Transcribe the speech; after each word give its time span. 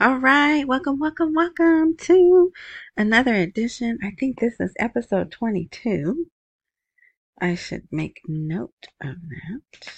All 0.00 0.16
right, 0.16 0.66
welcome, 0.66 0.98
welcome, 0.98 1.34
welcome 1.34 1.96
to 1.98 2.52
another 2.96 3.34
edition. 3.34 4.00
I 4.02 4.10
think 4.18 4.40
this 4.40 4.58
is 4.58 4.74
episode 4.80 5.30
22. 5.30 6.26
I 7.40 7.54
should 7.54 7.86
make 7.92 8.20
note 8.26 8.88
of 9.00 9.14
that. 9.28 9.94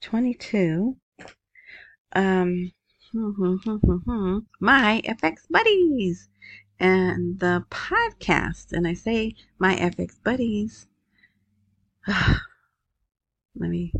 22. 0.00 0.96
Um, 2.14 2.72
my 3.12 5.02
FX 5.04 5.36
buddies 5.50 6.30
and 6.80 7.38
the 7.38 7.66
podcast. 7.70 8.72
And 8.72 8.88
I 8.88 8.94
say 8.94 9.34
my 9.58 9.76
FX 9.76 10.14
buddies. 10.24 10.86
Let 12.06 12.40
me 13.68 13.92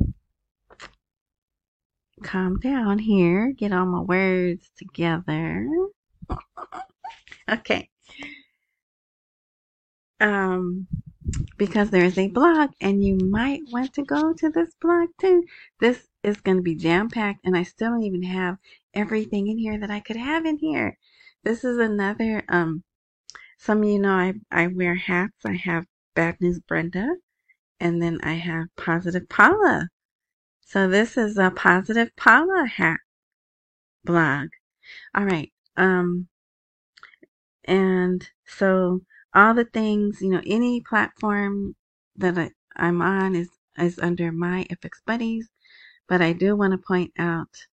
calm 2.18 2.58
down 2.58 2.98
here, 2.98 3.52
get 3.52 3.72
all 3.72 3.86
my 3.86 4.00
words 4.00 4.70
together. 4.76 5.68
okay. 7.50 7.88
Um, 10.20 10.86
because 11.56 11.90
there 11.90 12.04
is 12.04 12.18
a 12.18 12.28
blog 12.28 12.70
and 12.80 13.04
you 13.04 13.16
might 13.16 13.62
want 13.70 13.92
to 13.94 14.02
go 14.02 14.32
to 14.32 14.50
this 14.50 14.74
blog 14.80 15.08
too. 15.20 15.44
This 15.80 16.08
is 16.22 16.40
going 16.40 16.58
to 16.58 16.62
be 16.62 16.74
jam 16.74 17.08
packed 17.08 17.44
and 17.44 17.56
I 17.56 17.62
still 17.62 17.90
don't 17.90 18.02
even 18.02 18.22
have 18.24 18.56
everything 18.94 19.48
in 19.48 19.58
here 19.58 19.78
that 19.78 19.90
I 19.90 20.00
could 20.00 20.16
have 20.16 20.44
in 20.44 20.58
here. 20.58 20.98
This 21.44 21.64
is 21.64 21.78
another, 21.78 22.44
um, 22.48 22.82
some 23.58 23.82
of 23.82 23.88
you 23.88 23.98
know 23.98 24.12
I, 24.12 24.34
I 24.50 24.66
wear 24.68 24.94
hats. 24.94 25.44
I 25.44 25.54
have 25.54 25.86
Bad 26.14 26.40
News 26.40 26.60
Brenda 26.60 27.16
and 27.80 28.02
then 28.02 28.18
I 28.22 28.34
have 28.34 28.68
Positive 28.76 29.28
Paula. 29.28 29.88
So 30.70 30.86
this 30.86 31.16
is 31.16 31.38
a 31.38 31.50
positive 31.50 32.14
Paula 32.14 32.66
hat 32.66 33.00
blog. 34.04 34.50
All 35.14 35.24
right. 35.24 35.50
Um, 35.78 36.28
and 37.64 38.28
so 38.44 39.00
all 39.34 39.54
the 39.54 39.64
things, 39.64 40.20
you 40.20 40.28
know, 40.28 40.42
any 40.44 40.82
platform 40.82 41.74
that 42.16 42.36
I, 42.36 42.50
I'm 42.76 43.00
on 43.00 43.34
is, 43.34 43.48
is 43.78 43.98
under 43.98 44.30
my 44.30 44.66
FX 44.70 45.00
buddies, 45.06 45.48
but 46.06 46.20
I 46.20 46.34
do 46.34 46.54
want 46.54 46.72
to 46.72 46.78
point 46.78 47.12
out 47.18 47.66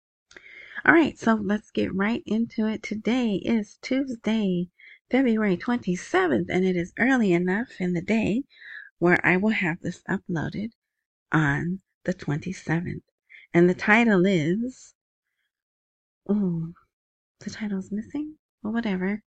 All 0.86 0.94
right, 0.94 1.18
so 1.18 1.34
let's 1.34 1.70
get 1.70 1.94
right 1.94 2.22
into 2.24 2.66
it. 2.66 2.82
Today 2.82 3.34
is 3.34 3.78
Tuesday, 3.82 4.70
February 5.10 5.58
27th, 5.58 6.46
and 6.48 6.64
it 6.64 6.76
is 6.76 6.94
early 6.98 7.34
enough 7.34 7.78
in 7.78 7.92
the 7.92 8.00
day 8.00 8.44
where 8.98 9.20
I 9.22 9.36
will 9.36 9.50
have 9.50 9.80
this 9.82 10.02
uploaded 10.08 10.70
on 11.30 11.80
the 12.04 12.14
27th. 12.14 13.02
And 13.52 13.68
the 13.68 13.74
title 13.74 14.24
is, 14.24 14.94
oh, 16.26 16.72
the 17.40 17.50
title's 17.50 17.92
missing? 17.92 18.36
Well, 18.62 18.72
whatever 18.72 19.22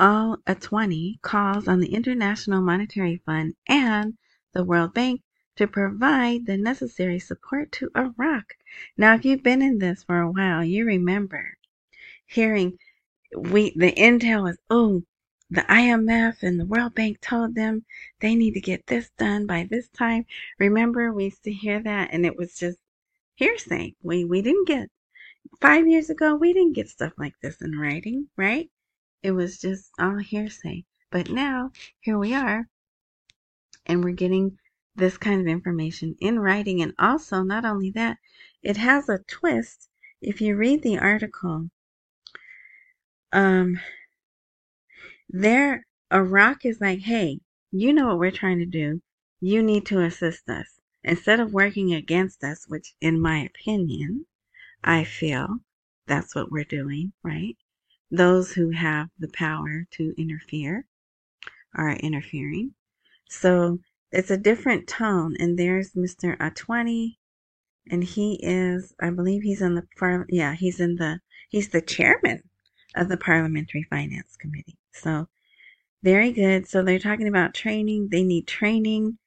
Al-Atwani 0.00 1.20
calls 1.20 1.68
on 1.68 1.78
the 1.80 1.92
International 1.92 2.62
Monetary 2.62 3.18
Fund 3.26 3.54
and 3.68 4.16
the 4.54 4.64
World 4.64 4.94
Bank 4.94 5.20
to 5.56 5.66
provide 5.66 6.46
the 6.46 6.56
necessary 6.56 7.18
support 7.18 7.70
to 7.72 7.90
Iraq. 7.94 8.54
Now, 8.96 9.14
if 9.14 9.26
you've 9.26 9.42
been 9.42 9.60
in 9.60 9.78
this 9.78 10.02
for 10.02 10.20
a 10.20 10.30
while, 10.30 10.64
you 10.64 10.86
remember 10.86 11.58
hearing 12.24 12.78
we 13.36 13.72
the 13.76 13.92
intel 13.92 14.44
was, 14.44 14.58
oh, 14.70 15.02
the 15.50 15.62
IMF 15.68 16.42
and 16.42 16.58
the 16.58 16.64
World 16.64 16.94
Bank 16.94 17.20
told 17.20 17.54
them 17.54 17.84
they 18.20 18.34
need 18.34 18.54
to 18.54 18.60
get 18.60 18.86
this 18.86 19.10
done 19.18 19.46
by 19.46 19.66
this 19.68 19.88
time. 19.88 20.24
Remember, 20.58 21.12
we 21.12 21.24
used 21.24 21.44
to 21.44 21.52
hear 21.52 21.82
that, 21.82 22.08
and 22.12 22.24
it 22.24 22.38
was 22.38 22.56
just 22.56 22.78
hearsay. 23.34 23.94
We 24.02 24.24
we 24.24 24.40
didn't 24.40 24.66
get 24.66 24.88
five 25.60 25.86
years 25.86 26.08
ago. 26.08 26.36
We 26.36 26.54
didn't 26.54 26.72
get 26.72 26.88
stuff 26.88 27.12
like 27.18 27.34
this 27.42 27.60
in 27.60 27.78
writing, 27.78 28.28
right? 28.36 28.70
It 29.22 29.32
was 29.32 29.58
just 29.58 29.90
all 29.98 30.18
hearsay. 30.18 30.84
But 31.10 31.28
now, 31.28 31.72
here 32.00 32.18
we 32.18 32.34
are, 32.34 32.68
and 33.86 34.02
we're 34.02 34.14
getting 34.14 34.58
this 34.94 35.18
kind 35.18 35.40
of 35.40 35.46
information 35.46 36.16
in 36.20 36.38
writing. 36.38 36.80
And 36.80 36.94
also, 36.98 37.42
not 37.42 37.64
only 37.64 37.90
that, 37.90 38.18
it 38.62 38.76
has 38.76 39.08
a 39.08 39.18
twist. 39.26 39.88
If 40.22 40.40
you 40.40 40.56
read 40.56 40.82
the 40.82 40.98
article, 40.98 41.70
um, 43.32 43.80
there, 45.28 45.86
Iraq 46.12 46.64
is 46.64 46.80
like, 46.80 47.00
hey, 47.00 47.40
you 47.70 47.92
know 47.92 48.08
what 48.08 48.18
we're 48.18 48.30
trying 48.30 48.58
to 48.58 48.66
do. 48.66 49.00
You 49.40 49.62
need 49.62 49.86
to 49.86 50.00
assist 50.00 50.48
us. 50.48 50.80
Instead 51.02 51.40
of 51.40 51.52
working 51.52 51.94
against 51.94 52.44
us, 52.44 52.66
which 52.68 52.94
in 53.00 53.20
my 53.20 53.38
opinion, 53.38 54.26
I 54.84 55.04
feel 55.04 55.60
that's 56.06 56.34
what 56.34 56.50
we're 56.50 56.64
doing, 56.64 57.12
right? 57.22 57.56
Those 58.10 58.52
who 58.52 58.70
have 58.70 59.08
the 59.18 59.28
power 59.28 59.86
to 59.92 60.14
interfere 60.18 60.86
are 61.74 61.92
interfering. 61.92 62.74
So 63.28 63.78
it's 64.10 64.30
a 64.30 64.36
different 64.36 64.88
tone. 64.88 65.36
And 65.38 65.58
there's 65.58 65.92
Mr. 65.92 66.36
Atwani, 66.38 67.16
and 67.90 68.02
he 68.02 68.40
is, 68.42 68.94
I 69.00 69.10
believe 69.10 69.42
he's 69.42 69.62
in 69.62 69.74
the 69.74 69.86
par, 69.98 70.26
yeah, 70.28 70.54
he's 70.54 70.80
in 70.80 70.96
the, 70.96 71.20
he's 71.48 71.68
the 71.68 71.80
chairman 71.80 72.42
of 72.96 73.08
the 73.08 73.16
Parliamentary 73.16 73.86
Finance 73.88 74.36
Committee. 74.36 74.78
So 74.92 75.28
very 76.02 76.32
good. 76.32 76.66
So 76.66 76.82
they're 76.82 76.98
talking 76.98 77.28
about 77.28 77.54
training. 77.54 78.08
They 78.10 78.24
need 78.24 78.46
training. 78.46 79.18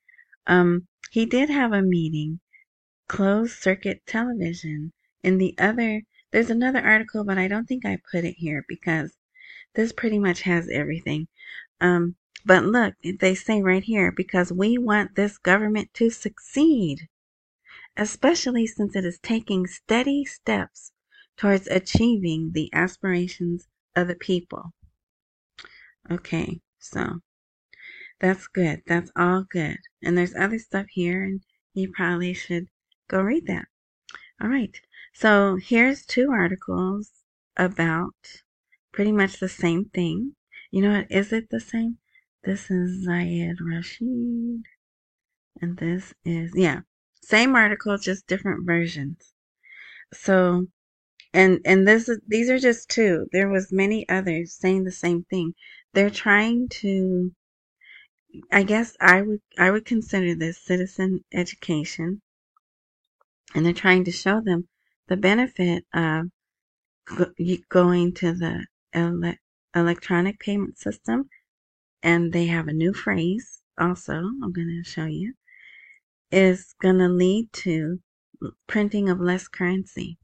Um, 0.48 0.88
he 1.12 1.26
did 1.26 1.50
have 1.50 1.72
a 1.72 1.82
meeting, 1.82 2.40
closed 3.08 3.62
circuit 3.62 4.02
television, 4.06 4.92
and 5.24 5.40
the 5.40 5.56
other 5.60 6.02
there's 6.34 6.50
another 6.50 6.80
article, 6.80 7.24
but 7.24 7.38
I 7.38 7.48
don't 7.48 7.68
think 7.68 7.86
I 7.86 8.00
put 8.12 8.26
it 8.26 8.34
here 8.40 8.66
because 8.68 9.16
this 9.76 9.94
pretty 9.94 10.18
much 10.18 10.42
has 10.42 10.68
everything. 10.68 11.28
Um, 11.80 12.16
but 12.44 12.66
look, 12.66 12.96
they 13.20 13.36
say 13.36 13.62
right 13.62 13.84
here, 13.84 14.12
because 14.12 14.52
we 14.52 14.80
want 14.80 15.16
this 15.16 15.38
government 15.38 15.94
to 15.94 16.10
succeed, 16.10 17.08
especially 17.96 18.66
since 18.66 18.96
it 18.96 19.06
is 19.06 19.20
taking 19.20 19.68
steady 19.68 20.26
steps 20.26 20.92
towards 21.38 21.68
achieving 21.68 22.52
the 22.54 22.70
aspirations 22.74 23.68
of 23.96 24.08
the 24.08 24.16
people. 24.16 24.74
Okay, 26.10 26.62
so 26.80 27.20
that's 28.20 28.48
good. 28.48 28.82
That's 28.88 29.12
all 29.16 29.44
good. 29.44 29.78
And 30.04 30.18
there's 30.18 30.36
other 30.36 30.58
stuff 30.58 30.88
here, 30.90 31.24
and 31.24 31.42
you 31.76 31.92
probably 31.96 32.34
should 32.34 32.70
go 33.08 33.22
read 33.22 33.46
that. 33.46 33.68
All 34.42 34.50
right. 34.50 34.76
So 35.16 35.58
here's 35.58 36.06
two 36.06 36.32
articles 36.32 37.12
about 37.56 38.16
pretty 38.92 39.12
much 39.12 39.40
the 39.40 39.48
same 39.48 39.86
thing. 39.86 40.36
You 40.72 40.82
know 40.82 40.98
what? 40.98 41.12
Is 41.12 41.32
it 41.32 41.50
the 41.52 41.60
same? 41.60 42.00
This 42.44 42.72
is 42.72 43.08
Zayed 43.08 43.58
Rashid. 43.62 44.64
And 45.62 45.78
this 45.78 46.16
is, 46.26 46.52
yeah, 46.56 46.82
same 47.22 47.56
article, 47.56 47.98
just 47.98 48.26
different 48.26 48.66
versions. 48.66 49.34
So, 50.12 50.66
and, 51.32 51.60
and 51.64 51.88
this, 51.88 52.10
these 52.28 52.50
are 52.50 52.60
just 52.60 52.90
two. 52.90 53.28
There 53.32 53.50
was 53.50 53.72
many 53.72 54.10
others 54.10 54.58
saying 54.60 54.84
the 54.84 54.92
same 54.92 55.26
thing. 55.30 55.54
They're 55.94 56.10
trying 56.10 56.70
to, 56.82 57.32
I 58.52 58.64
guess 58.64 58.98
I 59.00 59.22
would, 59.22 59.42
I 59.60 59.70
would 59.70 59.86
consider 59.86 60.34
this 60.34 60.58
citizen 60.58 61.24
education. 61.32 62.24
And 63.54 63.64
they're 63.64 63.74
trying 63.74 64.06
to 64.06 64.12
show 64.12 64.42
them 64.42 64.68
the 65.08 65.18
benefit 65.18 65.86
of 65.94 66.28
going 67.70 68.14
to 68.14 68.34
the 68.34 68.66
ele- 68.94 69.36
electronic 69.76 70.40
payment 70.40 70.78
system, 70.78 71.30
and 72.02 72.32
they 72.32 72.46
have 72.46 72.68
a 72.68 72.74
new 72.74 72.94
phrase 72.94 73.62
also, 73.78 74.14
I'm 74.14 74.54
going 74.54 74.82
to 74.84 74.90
show 74.90 75.06
you, 75.06 75.34
is 76.32 76.74
going 76.82 77.00
to 77.00 77.10
lead 77.10 77.52
to 77.54 78.00
printing 78.68 79.10
of 79.10 79.20
less 79.20 79.48
currency. 79.48 80.18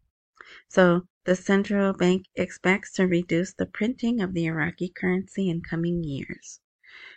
So 0.68 1.08
the 1.26 1.36
central 1.36 1.94
bank 1.94 2.26
expects 2.36 2.94
to 2.94 3.08
reduce 3.08 3.54
the 3.54 3.66
printing 3.66 4.22
of 4.22 4.34
the 4.34 4.46
Iraqi 4.46 4.90
currency 4.90 5.50
in 5.50 5.62
coming 5.62 6.04
years. 6.04 6.60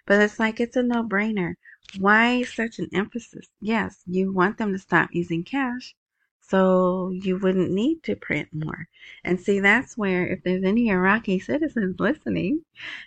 But 0.06 0.20
it's 0.20 0.38
like 0.38 0.60
it's 0.60 0.76
a 0.76 0.82
no 0.82 1.02
brainer. 1.02 1.54
Why 1.98 2.42
such 2.42 2.78
an 2.78 2.88
emphasis? 2.94 3.48
Yes, 3.60 4.02
you 4.06 4.32
want 4.32 4.58
them 4.58 4.72
to 4.72 4.78
stop 4.78 5.10
using 5.12 5.44
cash, 5.44 5.94
so 6.42 7.10
you 7.10 7.38
wouldn't 7.38 7.70
need 7.70 8.02
to 8.02 8.16
print 8.16 8.48
more. 8.52 8.88
And 9.24 9.40
see, 9.40 9.60
that's 9.60 9.96
where, 9.96 10.26
if 10.26 10.42
there's 10.42 10.64
any 10.64 10.90
Iraqi 10.90 11.38
citizens 11.38 11.98
listening, 11.98 12.64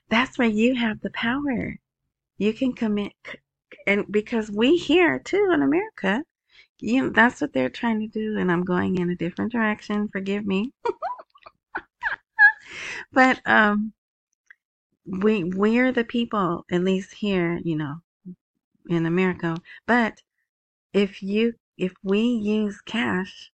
that's 0.09 0.37
where 0.37 0.47
you 0.47 0.75
have 0.75 1.01
the 1.01 1.11
power. 1.11 1.77
You 2.37 2.53
can 2.53 2.73
commit, 2.73 3.13
and 3.85 4.05
because 4.09 4.49
we 4.49 4.77
here 4.77 5.19
too 5.19 5.51
in 5.53 5.61
America, 5.61 6.23
you 6.79 7.03
know, 7.03 7.09
that's 7.09 7.41
what 7.41 7.53
they're 7.53 7.69
trying 7.69 7.99
to 8.01 8.07
do, 8.07 8.37
and 8.37 8.51
I'm 8.51 8.63
going 8.63 8.97
in 8.97 9.09
a 9.09 9.15
different 9.15 9.51
direction. 9.51 10.09
Forgive 10.09 10.45
me. 10.45 10.71
but 13.13 13.39
um, 13.45 13.93
we 15.05 15.43
we're 15.43 15.91
the 15.91 16.03
people, 16.03 16.65
at 16.71 16.83
least 16.83 17.13
here, 17.13 17.59
you 17.63 17.77
know, 17.77 17.95
in 18.89 19.05
America. 19.05 19.57
But 19.85 20.21
if 20.93 21.21
you 21.21 21.53
if 21.77 21.93
we 22.03 22.21
use 22.21 22.81
cash, 22.81 23.51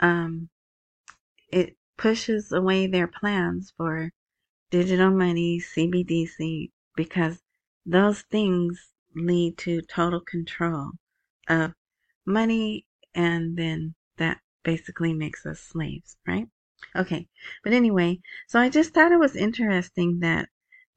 um, 0.00 0.48
it 1.50 1.76
pushes 1.96 2.52
away 2.52 2.86
their 2.86 3.06
plans 3.06 3.72
for 3.76 4.12
digital 4.70 5.10
money, 5.10 5.60
CBDC, 5.60 6.70
because 6.96 7.42
those 7.84 8.22
things 8.22 8.92
lead 9.14 9.56
to 9.58 9.80
total 9.82 10.20
control 10.20 10.92
of 11.48 11.74
money, 12.26 12.86
and 13.14 13.56
then 13.56 13.94
that 14.16 14.40
basically 14.64 15.14
makes 15.14 15.46
us 15.46 15.60
slaves, 15.60 16.16
right? 16.26 16.48
Okay, 16.94 17.28
but 17.62 17.72
anyway, 17.72 18.20
so 18.48 18.58
I 18.58 18.68
just 18.68 18.92
thought 18.92 19.12
it 19.12 19.18
was 19.18 19.36
interesting 19.36 20.18
that 20.20 20.48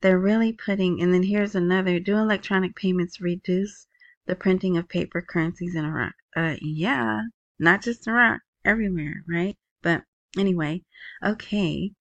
they're 0.02 0.20
really 0.20 0.52
putting, 0.54 1.02
and 1.02 1.14
then 1.14 1.24
here's 1.24 1.56
another 1.56 2.00
do 2.00 2.18
electronic 2.18 2.76
payments 2.76 3.22
reduce 3.22 3.88
the 4.30 4.36
printing 4.36 4.78
of 4.78 4.88
paper 4.88 5.24
currencies 5.24 5.74
in 5.74 5.84
Iraq? 5.84 6.14
Uh, 6.36 6.56
yeah, 6.62 7.22
not 7.58 7.82
just 7.82 8.08
Iraq, 8.08 8.42
everywhere, 8.64 9.24
right? 9.28 9.58
But 9.82 10.04
anyway, 10.38 10.84
okay. 11.26 11.94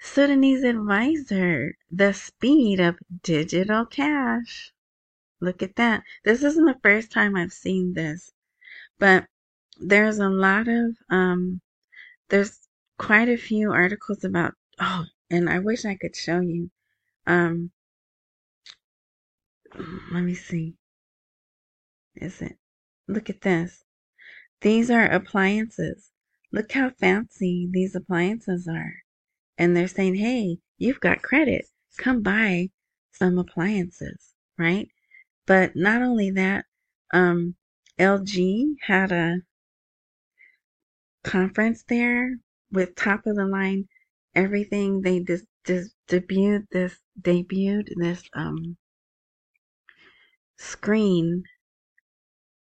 Sudanese 0.00 0.64
advisor, 0.64 1.76
the 1.90 2.14
speed 2.14 2.80
of 2.80 2.98
digital 3.22 3.84
cash. 3.84 4.72
Look 5.40 5.62
at 5.62 5.76
that. 5.76 6.04
This 6.24 6.42
isn't 6.42 6.64
the 6.64 6.80
first 6.82 7.12
time 7.12 7.36
I've 7.36 7.52
seen 7.52 7.92
this, 7.92 8.32
but 8.98 9.26
there's 9.78 10.20
a 10.20 10.30
lot 10.30 10.68
of, 10.68 10.96
um, 11.10 11.60
there's 12.30 12.66
quite 12.98 13.28
a 13.28 13.36
few 13.36 13.72
articles 13.72 14.24
about, 14.24 14.54
oh, 14.80 15.04
and 15.30 15.50
I 15.50 15.58
wish 15.58 15.84
I 15.84 15.96
could 15.96 16.16
show 16.16 16.40
you. 16.40 16.70
Um, 17.26 17.72
let 20.12 20.22
me 20.22 20.34
see. 20.34 20.76
Is 22.16 22.42
it? 22.42 22.58
Look 23.08 23.30
at 23.30 23.40
this. 23.40 23.84
These 24.60 24.90
are 24.90 25.06
appliances. 25.06 26.10
Look 26.52 26.72
how 26.72 26.90
fancy 26.90 27.68
these 27.70 27.94
appliances 27.94 28.68
are 28.68 29.02
and 29.58 29.76
they're 29.76 29.88
saying, 29.88 30.16
hey, 30.16 30.58
you've 30.78 31.00
got 31.00 31.22
credit. 31.22 31.66
Come 31.98 32.22
buy 32.22 32.70
some 33.12 33.38
appliances, 33.38 34.34
right? 34.58 34.88
But 35.46 35.76
not 35.76 36.02
only 36.02 36.30
that, 36.32 36.64
um, 37.12 37.54
LG 37.98 38.76
had 38.82 39.12
a 39.12 39.36
conference 41.22 41.84
there 41.88 42.38
with 42.70 42.96
top 42.96 43.26
of 43.26 43.36
the 43.36 43.44
line 43.44 43.86
everything. 44.34 45.02
They 45.02 45.20
just, 45.20 45.44
just 45.64 45.94
debuted 46.08 46.66
this, 46.72 46.98
debuted 47.20 47.88
this, 47.96 48.22
um, 48.34 48.76
screen, 50.56 51.44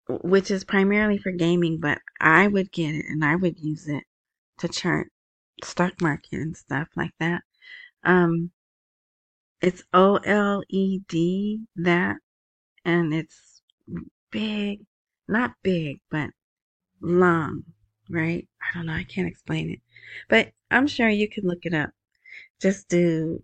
which 0.08 0.50
is 0.50 0.64
primarily 0.64 1.18
for 1.18 1.32
gaming, 1.32 1.78
but 1.78 2.00
I 2.20 2.48
would 2.48 2.72
get 2.72 2.94
it 2.94 3.06
and 3.08 3.24
I 3.24 3.36
would 3.36 3.60
use 3.60 3.88
it 3.88 4.04
to 4.58 4.68
chart 4.68 5.08
stock 5.62 6.00
market 6.00 6.40
and 6.40 6.56
stuff 6.56 6.88
like 6.96 7.12
that. 7.20 7.42
Um, 8.04 8.50
it's 9.60 9.82
OLED 9.92 11.66
that, 11.76 12.16
and 12.84 13.12
it's 13.12 13.60
big, 14.30 14.80
not 15.26 15.54
big, 15.62 16.00
but 16.10 16.30
long, 17.00 17.64
right? 18.08 18.48
I 18.62 18.74
don't 18.74 18.86
know. 18.86 18.94
I 18.94 19.04
can't 19.04 19.28
explain 19.28 19.70
it, 19.70 19.80
but 20.28 20.52
I'm 20.70 20.86
sure 20.86 21.08
you 21.08 21.28
can 21.28 21.44
look 21.44 21.66
it 21.66 21.74
up. 21.74 21.90
Just 22.60 22.88
do 22.88 23.42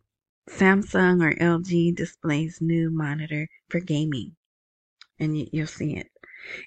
Samsung 0.48 1.22
or 1.22 1.34
LG 1.34 1.94
displays 1.96 2.60
new 2.60 2.90
monitor 2.90 3.48
for 3.68 3.80
gaming, 3.80 4.36
and 5.18 5.36
you, 5.36 5.48
will 5.52 5.66
see 5.66 5.96
it. 5.96 6.08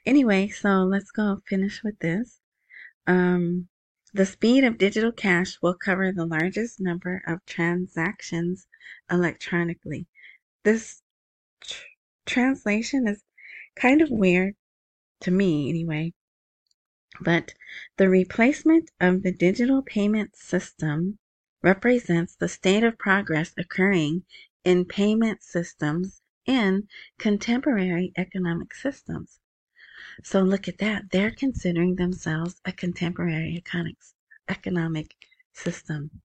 Anyway, 0.06 0.47
so 0.47 0.83
let's 0.83 1.12
go 1.12 1.41
finish 1.45 1.83
with 1.83 2.00
this. 2.00 2.39
Um, 3.06 3.68
the 4.13 4.25
speed 4.25 4.63
of 4.63 4.77
digital 4.77 5.12
cash 5.12 5.57
will 5.62 5.75
cover 5.75 6.12
the 6.12 6.25
largest 6.25 6.79
number 6.79 7.21
of 7.27 7.45
transactions 7.45 8.68
electronically. 9.12 10.07
This 10.63 11.03
tr- 11.62 11.83
translation 12.25 13.07
is 13.07 13.24
kind 13.75 14.01
of 14.01 14.09
weird 14.09 14.56
to 15.21 15.31
me 15.31 15.69
anyway. 15.69 16.13
But 17.19 17.53
the 17.97 18.09
replacement 18.09 18.91
of 19.00 19.23
the 19.23 19.31
digital 19.31 19.81
payment 19.81 20.35
system 20.35 21.19
represents 21.62 22.35
the 22.35 22.47
state 22.47 22.83
of 22.83 22.97
progress 22.97 23.53
occurring 23.57 24.23
in 24.63 24.85
payment 24.85 25.44
systems 25.44 26.21
in 26.45 26.88
contemporary 27.18 28.13
economic 28.18 28.73
systems. 28.73 29.39
So 30.23 30.41
look 30.41 30.67
at 30.67 30.79
that. 30.79 31.11
They're 31.11 31.31
considering 31.31 31.95
themselves 31.95 32.59
a 32.65 32.71
contemporary 32.71 33.63
economic 34.49 35.15
system. 35.53 36.21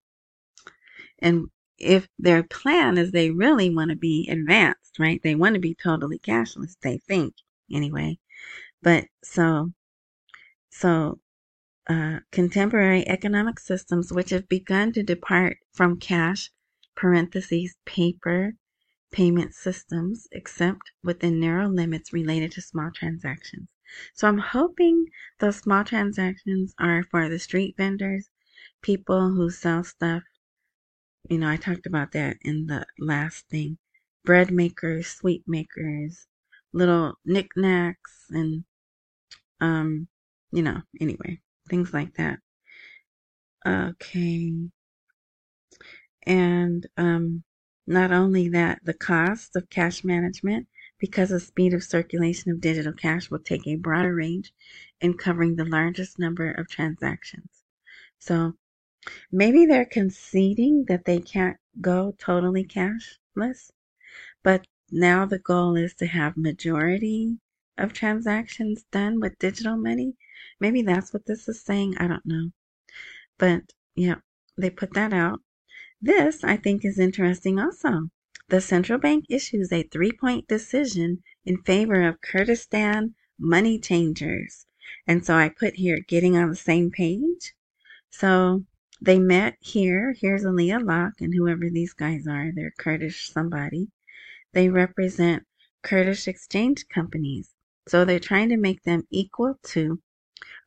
And 1.18 1.48
if 1.78 2.08
their 2.18 2.42
plan 2.42 2.98
is 2.98 3.10
they 3.10 3.30
really 3.30 3.74
want 3.74 3.90
to 3.90 3.96
be 3.96 4.28
advanced, 4.30 4.98
right? 4.98 5.20
They 5.22 5.34
want 5.34 5.54
to 5.54 5.60
be 5.60 5.74
totally 5.74 6.18
cashless, 6.18 6.76
they 6.82 6.98
think, 6.98 7.34
anyway. 7.70 8.18
But 8.82 9.04
so, 9.22 9.72
so, 10.70 11.20
uh, 11.88 12.20
contemporary 12.30 13.06
economic 13.08 13.58
systems 13.58 14.12
which 14.12 14.30
have 14.30 14.48
begun 14.48 14.92
to 14.92 15.02
depart 15.02 15.58
from 15.72 15.98
cash, 15.98 16.50
parentheses, 16.94 17.76
paper, 17.84 18.54
payment 19.10 19.54
systems, 19.54 20.26
except 20.32 20.92
within 21.02 21.38
narrow 21.40 21.68
limits 21.68 22.12
related 22.12 22.52
to 22.52 22.62
small 22.62 22.90
transactions. 22.94 23.68
So 24.14 24.28
I'm 24.28 24.38
hoping 24.38 25.06
those 25.38 25.56
small 25.56 25.84
transactions 25.84 26.74
are 26.78 27.02
for 27.04 27.28
the 27.28 27.38
street 27.38 27.76
vendors, 27.76 28.30
people 28.82 29.30
who 29.32 29.50
sell 29.50 29.84
stuff. 29.84 30.22
You 31.28 31.38
know, 31.38 31.48
I 31.48 31.56
talked 31.56 31.86
about 31.86 32.12
that 32.12 32.36
in 32.42 32.66
the 32.66 32.86
last 32.98 33.48
thing. 33.48 33.78
Bread 34.24 34.52
makers, 34.52 35.08
sweet 35.08 35.42
makers, 35.48 36.28
little 36.72 37.18
knickknacks, 37.24 38.26
and, 38.30 38.64
um, 39.60 40.08
you 40.52 40.62
know, 40.62 40.82
anyway, 41.00 41.40
things 41.68 41.92
like 41.94 42.14
that. 42.14 42.40
Okay. 43.66 44.70
And, 46.26 46.86
um, 46.96 47.44
not 47.86 48.12
only 48.12 48.48
that, 48.50 48.80
the 48.84 48.94
cost 48.94 49.56
of 49.56 49.70
cash 49.70 50.04
management 50.04 50.68
because 51.02 51.30
the 51.30 51.40
speed 51.40 51.74
of 51.74 51.82
circulation 51.82 52.52
of 52.52 52.60
digital 52.60 52.92
cash 52.92 53.28
will 53.28 53.40
take 53.40 53.66
a 53.66 53.74
broader 53.74 54.14
range 54.14 54.54
in 55.00 55.12
covering 55.12 55.56
the 55.56 55.64
largest 55.64 56.16
number 56.16 56.52
of 56.52 56.68
transactions. 56.68 57.64
So 58.20 58.54
maybe 59.32 59.66
they're 59.66 59.84
conceding 59.84 60.84
that 60.84 61.04
they 61.04 61.18
can't 61.18 61.56
go 61.80 62.14
totally 62.18 62.64
cashless, 62.64 63.72
but 64.44 64.64
now 64.92 65.26
the 65.26 65.40
goal 65.40 65.74
is 65.74 65.92
to 65.94 66.06
have 66.06 66.36
majority 66.36 67.36
of 67.76 67.92
transactions 67.92 68.84
done 68.92 69.18
with 69.18 69.40
digital 69.40 69.76
money. 69.76 70.14
Maybe 70.60 70.82
that's 70.82 71.12
what 71.12 71.26
this 71.26 71.48
is 71.48 71.60
saying. 71.60 71.96
I 71.98 72.06
don't 72.06 72.24
know. 72.24 72.52
But 73.38 73.72
yeah, 73.96 74.20
they 74.56 74.70
put 74.70 74.94
that 74.94 75.12
out. 75.12 75.40
This 76.00 76.44
I 76.44 76.56
think 76.56 76.84
is 76.84 77.00
interesting 77.00 77.58
also. 77.58 78.10
The 78.48 78.60
central 78.60 78.98
bank 78.98 79.26
issues 79.28 79.72
a 79.72 79.84
three-point 79.84 80.48
decision 80.48 81.22
in 81.44 81.62
favor 81.62 82.02
of 82.06 82.20
Kurdistan 82.20 83.14
money 83.38 83.78
changers. 83.78 84.66
And 85.06 85.24
so 85.24 85.34
I 85.34 85.48
put 85.48 85.74
here 85.74 86.00
getting 86.00 86.36
on 86.36 86.50
the 86.50 86.56
same 86.56 86.90
page. 86.90 87.54
So 88.10 88.64
they 89.00 89.18
met 89.18 89.56
here. 89.60 90.14
Here's 90.20 90.44
Ali 90.44 90.68
Alaq 90.68 91.20
and 91.20 91.34
whoever 91.34 91.68
these 91.70 91.92
guys 91.92 92.26
are. 92.26 92.52
They're 92.52 92.74
Kurdish 92.78 93.30
somebody. 93.30 93.88
They 94.52 94.68
represent 94.68 95.46
Kurdish 95.82 96.28
exchange 96.28 96.86
companies. 96.88 97.54
So 97.88 98.04
they're 98.04 98.20
trying 98.20 98.50
to 98.50 98.56
make 98.56 98.82
them 98.84 99.06
equal 99.10 99.58
to 99.64 100.00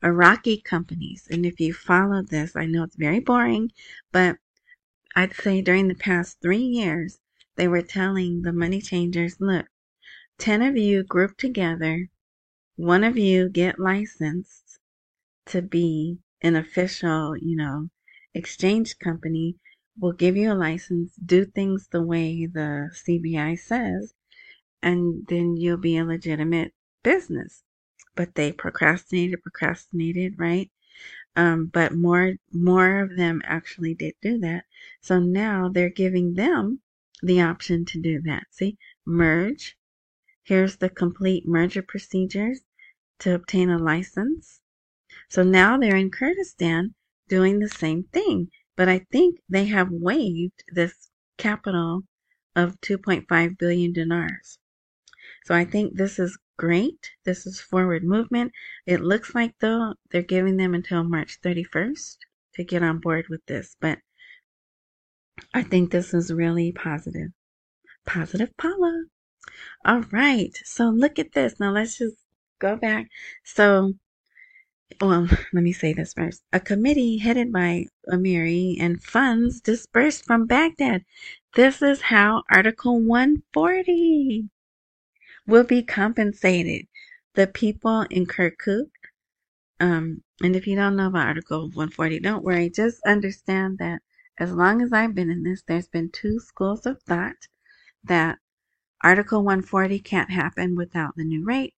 Iraqi 0.02 0.60
companies. 0.60 1.28
And 1.30 1.46
if 1.46 1.60
you 1.60 1.72
follow 1.72 2.22
this, 2.22 2.54
I 2.56 2.66
know 2.66 2.82
it's 2.84 2.96
very 2.96 3.20
boring, 3.20 3.72
but 4.12 4.36
I'd 5.14 5.34
say 5.34 5.62
during 5.62 5.88
the 5.88 5.94
past 5.94 6.40
three 6.42 6.58
years, 6.58 7.18
they 7.56 7.68
were 7.68 7.82
telling 7.82 8.42
the 8.42 8.52
money 8.52 8.80
changers, 8.80 9.40
look, 9.40 9.66
10 10.38 10.62
of 10.62 10.76
you 10.76 11.02
group 11.04 11.36
together, 11.36 12.08
one 12.76 13.04
of 13.04 13.18
you 13.18 13.48
get 13.48 13.78
licensed 13.78 14.78
to 15.46 15.62
be 15.62 16.18
an 16.42 16.56
official, 16.56 17.36
you 17.36 17.56
know, 17.56 17.90
exchange 18.34 18.98
company. 18.98 19.56
We'll 19.98 20.12
give 20.12 20.36
you 20.36 20.52
a 20.52 20.54
license, 20.54 21.14
do 21.16 21.44
things 21.46 21.88
the 21.88 22.02
way 22.02 22.46
the 22.46 22.90
CBI 22.94 23.56
says, 23.58 24.14
and 24.82 25.26
then 25.28 25.56
you'll 25.56 25.76
be 25.78 25.96
a 25.98 26.04
legitimate 26.04 26.74
business. 27.02 27.64
but 28.16 28.34
they 28.36 28.52
procrastinated, 28.52 29.42
procrastinated, 29.42 30.38
right? 30.38 30.70
Um, 31.36 31.66
but 31.66 31.94
more 31.94 32.34
more 32.52 33.00
of 33.00 33.16
them 33.16 33.42
actually 33.44 33.94
did 33.94 34.14
do 34.22 34.38
that. 34.40 34.64
So 35.00 35.20
now 35.20 35.68
they're 35.68 35.90
giving 35.90 36.34
them 36.34 36.80
the 37.22 37.40
option 37.40 37.84
to 37.86 38.00
do 38.00 38.20
that. 38.22 38.44
See, 38.50 38.76
merge. 39.04 39.76
Here's 40.42 40.76
the 40.76 40.88
complete 40.88 41.46
merger 41.46 41.82
procedures 41.82 42.60
to 43.20 43.34
obtain 43.34 43.70
a 43.70 43.78
license. 43.78 44.60
So 45.28 45.42
now 45.42 45.78
they're 45.78 45.96
in 45.96 46.10
Kurdistan 46.10 46.94
doing 47.28 47.58
the 47.58 47.68
same 47.68 48.04
thing, 48.04 48.50
but 48.76 48.88
I 48.88 49.00
think 49.10 49.40
they 49.48 49.64
have 49.66 49.90
waived 49.90 50.62
this 50.72 51.10
capital 51.36 52.02
of 52.54 52.80
2.5 52.80 53.58
billion 53.58 53.92
dinars. 53.92 54.58
So 55.44 55.54
I 55.54 55.64
think 55.64 55.96
this 55.96 56.18
is 56.18 56.38
great. 56.56 57.10
This 57.24 57.46
is 57.46 57.60
forward 57.60 58.04
movement. 58.04 58.52
It 58.86 59.00
looks 59.00 59.34
like 59.34 59.54
though 59.60 59.94
they're 60.10 60.22
giving 60.22 60.56
them 60.56 60.74
until 60.74 61.04
March 61.04 61.40
31st 61.40 62.18
to 62.54 62.64
get 62.64 62.82
on 62.82 62.98
board 62.98 63.26
with 63.28 63.44
this, 63.46 63.76
but 63.80 63.98
I 65.52 65.62
think 65.62 65.90
this 65.90 66.14
is 66.14 66.32
really 66.32 66.72
positive. 66.72 67.30
Positive 68.06 68.56
Paula. 68.56 69.04
All 69.84 70.00
right. 70.10 70.56
So 70.64 70.88
look 70.88 71.18
at 71.18 71.32
this. 71.32 71.60
Now 71.60 71.72
let's 71.72 71.98
just 71.98 72.16
go 72.58 72.76
back. 72.76 73.08
So, 73.44 73.94
well, 75.00 75.28
let 75.52 75.62
me 75.62 75.72
say 75.72 75.92
this 75.92 76.14
first. 76.14 76.42
A 76.52 76.60
committee 76.60 77.18
headed 77.18 77.52
by 77.52 77.86
Amiri 78.08 78.76
and 78.80 79.02
funds 79.02 79.60
dispersed 79.60 80.24
from 80.24 80.46
Baghdad. 80.46 81.04
This 81.54 81.82
is 81.82 82.02
how 82.02 82.42
Article 82.50 83.00
140 83.00 84.48
will 85.46 85.64
be 85.64 85.82
compensated. 85.82 86.86
The 87.34 87.46
people 87.46 88.06
in 88.10 88.26
Kirkuk, 88.26 88.88
um, 89.80 90.22
and 90.42 90.56
if 90.56 90.66
you 90.66 90.76
don't 90.76 90.96
know 90.96 91.08
about 91.08 91.28
Article 91.28 91.64
140, 91.68 92.20
don't 92.20 92.44
worry. 92.44 92.70
Just 92.70 93.00
understand 93.06 93.78
that 93.78 94.00
as 94.38 94.52
long 94.52 94.82
as 94.82 94.92
I've 94.92 95.14
been 95.14 95.30
in 95.30 95.42
this, 95.42 95.62
there's 95.62 95.88
been 95.88 96.10
two 96.10 96.40
schools 96.40 96.86
of 96.86 97.02
thought 97.02 97.48
that 98.04 98.38
Article 99.02 99.42
140 99.44 99.98
can't 100.00 100.30
happen 100.30 100.76
without 100.76 101.16
the 101.16 101.24
new 101.24 101.44
rate, 101.44 101.74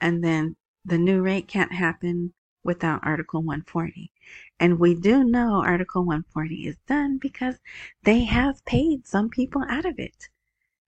and 0.00 0.22
then 0.24 0.56
the 0.84 0.98
new 0.98 1.22
rate 1.22 1.48
can't 1.48 1.72
happen 1.72 2.34
without 2.64 3.00
Article 3.04 3.40
140. 3.42 4.12
And 4.60 4.78
we 4.78 4.94
do 4.94 5.24
know 5.24 5.62
Article 5.62 6.02
140 6.02 6.66
is 6.66 6.76
done 6.86 7.18
because 7.18 7.58
they 8.04 8.24
have 8.24 8.64
paid 8.64 9.06
some 9.06 9.28
people 9.28 9.64
out 9.68 9.84
of 9.84 9.98
it 9.98 10.28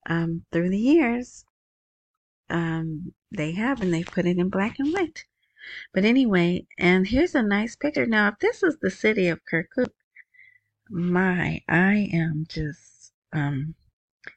um, 0.06 0.44
through 0.52 0.70
the 0.70 0.78
years 0.78 1.44
um, 2.50 3.12
they 3.30 3.52
have, 3.52 3.80
and 3.80 3.92
they've 3.92 4.06
put 4.06 4.26
it 4.26 4.38
in 4.38 4.48
black 4.48 4.78
and 4.78 4.92
white. 4.92 5.24
But 5.92 6.04
anyway, 6.04 6.66
and 6.78 7.06
here's 7.06 7.34
a 7.34 7.42
nice 7.42 7.74
picture. 7.76 8.06
Now, 8.06 8.28
if 8.28 8.38
this 8.38 8.62
is 8.62 8.78
the 8.80 8.90
city 8.90 9.28
of 9.28 9.40
Kirkuk, 9.50 9.90
my, 10.94 11.62
I 11.68 12.08
am 12.12 12.46
just, 12.48 13.12
um, 13.32 13.74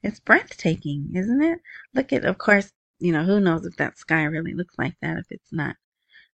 it's 0.03 0.19
breathtaking, 0.19 1.11
isn't 1.15 1.41
it? 1.41 1.59
Look 1.93 2.11
at, 2.11 2.25
of 2.25 2.37
course, 2.37 2.73
you 2.99 3.11
know, 3.11 3.23
who 3.23 3.39
knows 3.39 3.65
if 3.65 3.77
that 3.77 3.97
sky 3.97 4.23
really 4.23 4.53
looks 4.53 4.75
like 4.77 4.95
that 5.01 5.17
if 5.17 5.27
it's 5.29 5.53
not 5.53 5.75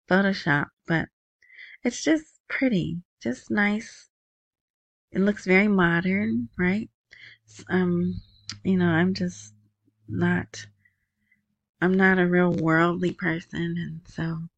Photoshop, 0.08 0.68
but 0.86 1.08
it's 1.82 2.02
just 2.02 2.40
pretty, 2.48 3.02
just 3.20 3.50
nice. 3.50 4.08
It 5.10 5.20
looks 5.20 5.44
very 5.44 5.68
modern, 5.68 6.48
right? 6.56 6.88
Um, 7.68 8.20
you 8.64 8.76
know, 8.76 8.88
I'm 8.88 9.14
just 9.14 9.52
not 10.08 10.66
I'm 11.80 11.94
not 11.94 12.20
a 12.20 12.28
real 12.28 12.52
worldly 12.52 13.12
person, 13.12 13.76
and 13.76 14.00
so 14.06 14.48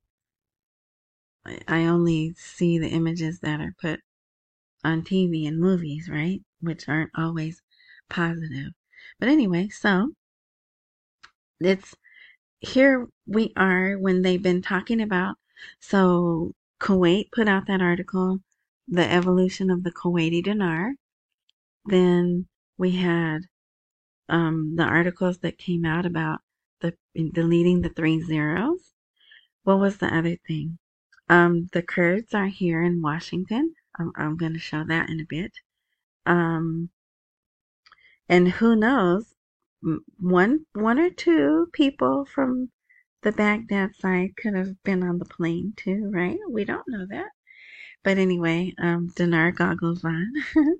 I 1.67 1.87
only 1.87 2.35
see 2.35 2.79
the 2.79 2.89
images 2.89 3.41
that 3.41 3.61
are 3.61 3.75
put 3.81 4.01
on 4.85 5.03
TV 5.03 5.49
and 5.49 5.59
movies, 5.59 6.09
right? 6.09 6.41
Which 6.61 6.89
aren't 6.89 7.11
always 7.17 7.63
positive. 8.09 8.73
But 9.19 9.29
anyway, 9.29 9.69
so 9.69 10.13
it's 11.61 11.95
here 12.61 13.09
we 13.27 13.53
are 13.57 13.95
when 13.95 14.23
they've 14.23 14.43
been 14.43 14.63
talking 14.63 15.01
about. 15.01 15.37
So 15.81 16.53
Kuwait 16.81 17.31
put 17.33 17.49
out 17.49 17.67
that 17.67 17.81
article, 17.81 18.41
The 18.89 19.11
Evolution 19.11 19.71
of 19.71 19.85
the 19.85 19.93
Kuwaiti 19.93 20.43
Dinar. 20.43 20.95
Then 21.87 22.47
we 22.79 22.93
had 22.93 23.43
um, 24.29 24.77
the 24.77 24.85
articles 24.85 25.39
that 25.39 25.59
came 25.59 25.85
out 25.85 26.07
about 26.07 26.41
the 26.81 26.95
deleting 27.15 27.83
the 27.83 27.89
three 27.89 28.21
zeros. 28.21 28.93
What 29.63 29.79
was 29.79 29.99
the 29.99 30.15
other 30.15 30.37
thing? 30.47 30.79
Um, 31.29 31.69
the 31.73 31.83
Kurds 31.83 32.35
are 32.35 32.47
here 32.47 32.83
in 32.83 33.01
Washington. 33.01 33.75
I'm, 33.99 34.13
I'm 34.17 34.37
going 34.37 34.55
to 34.55 34.59
show 34.59 34.85
that 34.85 35.11
in 35.11 35.21
a 35.21 35.25
bit. 35.25 35.53
Um, 36.27 36.91
and 38.29 38.49
who 38.49 38.75
knows, 38.77 39.35
one 40.19 40.65
one 40.73 40.99
or 40.99 41.11
two 41.11 41.69
people 41.73 42.25
from 42.25 42.71
the 43.23 43.33
Baghdad 43.33 43.95
side 43.95 44.37
could 44.37 44.55
have 44.55 44.83
been 44.83 45.03
on 45.03 45.19
the 45.19 45.25
plane 45.27 45.75
too, 45.77 46.11
right? 46.11 46.39
We 46.49 46.65
don't 46.65 46.89
know 46.89 47.07
that. 47.11 47.31
But 48.03 48.19
anyway, 48.19 48.75
um, 48.79 49.09
Dinar 49.15 49.53
goggles 49.53 50.05
on. 50.05 50.33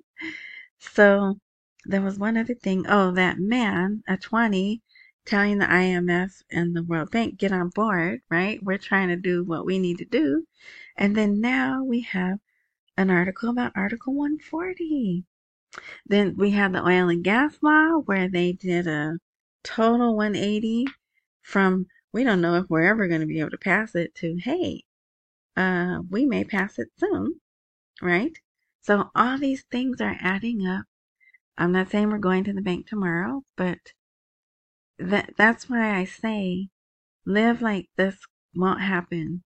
so 0.79 1.39
there 1.85 2.01
was 2.01 2.19
one 2.19 2.37
other 2.37 2.55
thing. 2.55 2.85
Oh, 2.87 3.11
that 3.11 3.39
man, 3.39 4.03
Atwani, 4.09 4.81
telling 5.25 5.57
the 5.59 5.65
IMF 5.65 6.43
and 6.51 6.75
the 6.75 6.83
World 6.83 7.11
Bank, 7.11 7.37
get 7.37 7.51
on 7.51 7.69
board, 7.69 8.21
right? 8.29 8.61
We're 8.63 8.77
trying 8.77 9.09
to 9.09 9.15
do 9.15 9.43
what 9.43 9.65
we 9.65 9.79
need 9.79 9.97
to 9.99 10.05
do. 10.05 10.47
And 10.97 11.15
then 11.15 11.41
now 11.41 11.83
we 11.83 12.01
have 12.01 12.39
an 12.97 13.09
article 13.09 13.49
about 13.49 13.73
Article 13.75 14.13
140. 14.13 15.25
Then 16.05 16.35
we 16.37 16.51
have 16.51 16.71
the 16.71 16.85
oil 16.85 17.09
and 17.09 17.23
gas 17.23 17.57
law 17.61 17.97
where 18.05 18.29
they 18.29 18.53
did 18.53 18.87
a 18.87 19.19
total 19.63 20.15
180 20.15 20.85
from 21.41 21.87
we 22.13 22.23
don't 22.23 22.41
know 22.41 22.55
if 22.55 22.69
we're 22.69 22.83
ever 22.83 23.07
going 23.07 23.21
to 23.21 23.27
be 23.27 23.39
able 23.41 23.49
to 23.49 23.57
pass 23.57 23.95
it 23.95 24.15
to 24.15 24.37
hey, 24.37 24.83
uh, 25.57 25.99
we 26.09 26.25
may 26.25 26.45
pass 26.45 26.79
it 26.79 26.89
soon, 26.97 27.41
right? 28.01 28.37
So 28.81 29.09
all 29.15 29.37
these 29.37 29.63
things 29.63 29.99
are 29.99 30.15
adding 30.21 30.65
up. 30.65 30.85
I'm 31.57 31.71
not 31.73 31.89
saying 31.89 32.09
we're 32.09 32.17
going 32.19 32.43
to 32.45 32.53
the 32.53 32.61
bank 32.61 32.87
tomorrow, 32.87 33.43
but 33.57 33.79
that 34.97 35.31
that's 35.37 35.69
why 35.69 35.97
I 35.97 36.05
say 36.05 36.69
live 37.25 37.61
like 37.61 37.89
this 37.97 38.17
won't 38.55 38.81
happen, 38.81 39.43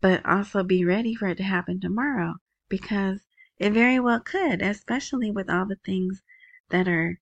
but 0.00 0.24
also 0.24 0.62
be 0.62 0.84
ready 0.84 1.14
for 1.14 1.28
it 1.28 1.36
to 1.38 1.42
happen 1.42 1.80
tomorrow 1.80 2.34
because 2.70 3.20
it 3.58 3.74
very 3.74 4.00
well 4.00 4.20
could, 4.20 4.62
especially 4.62 5.30
with 5.30 5.50
all 5.50 5.66
the 5.66 5.76
things 5.84 6.22
that 6.70 6.88
are 6.88 7.20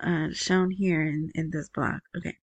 uh, 0.00 0.30
shown 0.32 0.72
here 0.72 1.02
in, 1.02 1.30
in 1.36 1.50
this 1.50 1.68
blog. 1.68 2.00
Okay. 2.16 2.38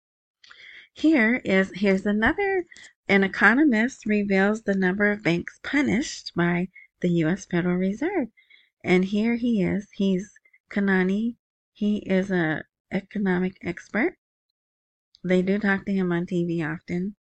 Here 0.93 1.37
is 1.37 1.73
here's 1.75 2.05
another 2.05 2.67
an 3.09 3.25
economist 3.25 4.05
reveals 4.05 4.63
the 4.63 4.75
number 4.75 5.11
of 5.11 5.23
banks 5.23 5.59
punished 5.63 6.33
by 6.37 6.69
the 7.01 7.09
US 7.25 7.47
Federal 7.47 7.77
Reserve. 7.77 8.29
And 8.85 9.07
here 9.07 9.37
he 9.37 9.63
is. 9.63 9.89
He's 9.95 10.31
Kanani. 10.71 11.37
He 11.73 11.99
is 11.99 12.31
a 12.31 12.65
economic 12.93 13.57
expert 13.63 14.19
they 15.23 15.43
do 15.43 15.59
talk 15.59 15.85
to 15.85 15.93
him 15.93 16.13
on 16.13 16.27
TV 16.27 16.65
often. 16.65 17.15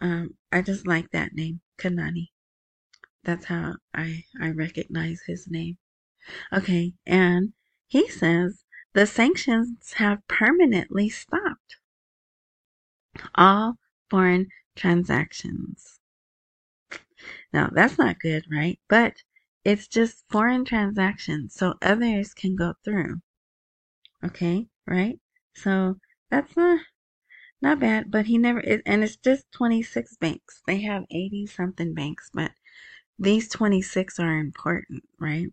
Um, 0.00 0.36
I 0.52 0.62
just 0.62 0.86
like 0.86 1.10
that 1.10 1.34
name, 1.34 1.60
Kanani. 1.78 2.28
That's 3.24 3.46
how 3.46 3.76
I, 3.92 4.24
I 4.40 4.50
recognize 4.50 5.22
his 5.26 5.48
name. 5.48 5.78
Okay, 6.52 6.94
and 7.06 7.52
he 7.88 8.08
says 8.08 8.64
the 8.92 9.06
sanctions 9.06 9.94
have 9.94 10.26
permanently 10.28 11.08
stopped 11.08 11.78
all 13.34 13.78
foreign 14.10 14.48
transactions. 14.76 16.00
Now, 17.52 17.70
that's 17.72 17.96
not 17.96 18.18
good, 18.20 18.44
right? 18.50 18.78
But 18.88 19.22
it's 19.64 19.88
just 19.88 20.24
foreign 20.28 20.64
transactions, 20.64 21.54
so 21.54 21.74
others 21.80 22.34
can 22.34 22.54
go 22.56 22.74
through. 22.84 23.22
Okay, 24.24 24.68
right? 24.86 25.20
So 25.54 25.98
that's 26.30 26.56
not 26.56 26.80
not 27.62 27.80
bad, 27.80 28.10
but 28.10 28.26
he 28.26 28.38
never 28.38 28.60
and 28.86 29.04
it's 29.04 29.16
just 29.16 29.50
26 29.52 30.16
banks. 30.18 30.62
They 30.66 30.82
have 30.82 31.04
80 31.10 31.46
something 31.46 31.94
banks, 31.94 32.30
but 32.34 32.52
these 33.18 33.48
26 33.48 34.18
are 34.18 34.38
important, 34.38 35.04
right? 35.18 35.48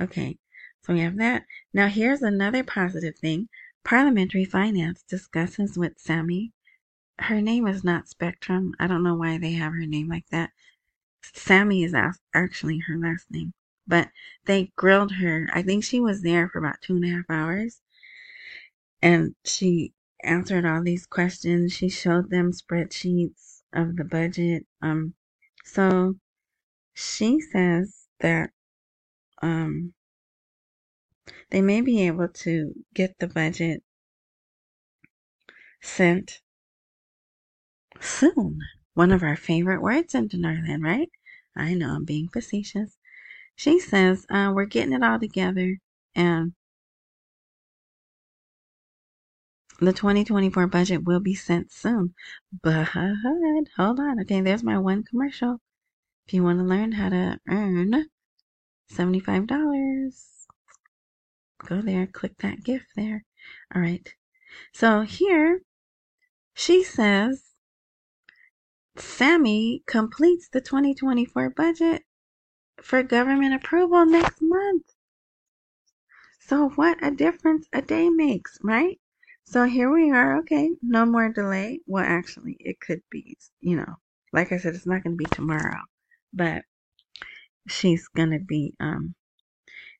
Okay. 0.00 0.38
So 0.82 0.92
we 0.92 1.00
have 1.00 1.16
that. 1.16 1.44
Now 1.74 1.88
here's 1.88 2.22
another 2.22 2.62
positive 2.62 3.16
thing. 3.18 3.48
Parliamentary 3.84 4.44
Finance 4.44 5.02
discusses 5.02 5.76
with 5.76 5.98
Sami. 5.98 6.52
Her 7.18 7.40
name 7.40 7.66
is 7.66 7.82
not 7.82 8.08
Spectrum. 8.08 8.74
I 8.78 8.86
don't 8.86 9.02
know 9.02 9.14
why 9.14 9.38
they 9.38 9.52
have 9.52 9.72
her 9.72 9.86
name 9.86 10.08
like 10.08 10.28
that. 10.30 10.50
Sami 11.22 11.82
is 11.82 11.94
actually 12.34 12.78
her 12.86 12.96
last 12.96 13.30
name. 13.30 13.52
But 13.86 14.10
they 14.44 14.72
grilled 14.76 15.12
her. 15.12 15.48
I 15.52 15.62
think 15.62 15.84
she 15.84 16.00
was 16.00 16.22
there 16.22 16.48
for 16.48 16.58
about 16.58 16.82
two 16.82 16.96
and 16.96 17.04
a 17.04 17.08
half 17.08 17.24
hours. 17.28 17.80
And 19.02 19.34
she 19.44 19.92
answered 20.22 20.64
all 20.64 20.82
these 20.82 21.06
questions. 21.06 21.72
She 21.72 21.88
showed 21.88 22.30
them 22.30 22.52
spreadsheets 22.52 23.62
of 23.72 23.96
the 23.96 24.04
budget. 24.04 24.66
Um, 24.82 25.14
so 25.64 26.16
she 26.98 27.38
says 27.40 28.08
that 28.20 28.50
um, 29.42 29.92
they 31.50 31.60
may 31.60 31.82
be 31.82 32.06
able 32.06 32.28
to 32.28 32.72
get 32.94 33.18
the 33.18 33.28
budget 33.28 33.82
sent 35.82 36.40
soon. 38.00 38.60
One 38.94 39.12
of 39.12 39.22
our 39.22 39.36
favorite 39.36 39.82
words 39.82 40.14
in 40.14 40.30
Northern, 40.32 40.80
right? 40.80 41.10
I 41.54 41.74
know 41.74 41.96
I'm 41.96 42.04
being 42.06 42.28
facetious. 42.28 42.96
She 43.54 43.78
says, 43.78 44.24
uh, 44.30 44.52
we're 44.54 44.64
getting 44.64 44.94
it 44.94 45.02
all 45.02 45.20
together 45.20 45.76
and 46.14 46.54
the 49.80 49.92
2024 49.92 50.66
budget 50.68 51.04
will 51.04 51.20
be 51.20 51.34
sent 51.34 51.70
soon. 51.70 52.14
But 52.62 52.88
hold 53.76 54.00
on. 54.00 54.20
Okay, 54.20 54.40
there's 54.40 54.64
my 54.64 54.78
one 54.78 55.02
commercial. 55.02 55.60
If 56.26 56.34
you 56.34 56.42
want 56.42 56.58
to 56.58 56.64
learn 56.64 56.92
how 56.92 57.08
to 57.08 57.38
earn 57.48 58.06
$75, 58.92 59.48
go 61.68 61.80
there, 61.80 62.06
click 62.06 62.38
that 62.38 62.64
gift 62.64 62.86
there. 62.96 63.24
All 63.74 63.82
right. 63.82 64.08
So 64.72 65.02
here 65.02 65.60
she 66.54 66.82
says 66.82 67.54
Sami 68.96 69.82
completes 69.86 70.48
the 70.48 70.60
2024 70.60 71.50
budget 71.50 72.02
for 72.82 73.02
government 73.02 73.54
approval 73.54 74.06
next 74.06 74.40
month. 74.40 74.94
So 76.40 76.70
what 76.70 77.04
a 77.04 77.10
difference 77.10 77.68
a 77.72 77.82
day 77.82 78.08
makes, 78.08 78.58
right? 78.62 78.98
So 79.44 79.64
here 79.64 79.92
we 79.92 80.10
are. 80.10 80.38
Okay, 80.38 80.70
no 80.82 81.04
more 81.04 81.28
delay. 81.28 81.80
Well, 81.86 82.04
actually, 82.04 82.56
it 82.60 82.80
could 82.80 83.02
be, 83.10 83.36
you 83.60 83.76
know, 83.76 83.96
like 84.32 84.52
I 84.52 84.56
said, 84.56 84.74
it's 84.74 84.86
not 84.86 85.04
going 85.04 85.16
to 85.16 85.24
be 85.24 85.26
tomorrow, 85.26 85.80
but 86.32 86.64
she's 87.68 88.08
to 88.30 88.38
be 88.38 88.74
um 88.80 89.14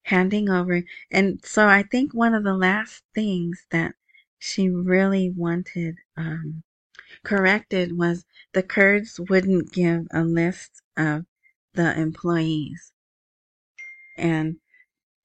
handing 0.05 0.49
over. 0.49 0.83
And 1.11 1.45
so 1.45 1.67
I 1.67 1.83
think 1.83 2.13
one 2.15 2.35
of 2.35 2.45
the 2.45 2.55
last 2.55 3.03
things 3.15 3.67
that 3.71 3.95
she 4.39 4.69
really 4.69 5.31
wanted 5.31 5.97
um 6.17 6.63
corrected 7.25 7.97
was 7.97 8.25
the 8.53 8.63
Kurds 8.63 9.21
wouldn't 9.29 9.73
give 9.73 10.07
a 10.13 10.23
list 10.23 10.83
of 10.97 11.27
the 11.75 11.99
employees. 11.99 12.93
And 14.17 14.57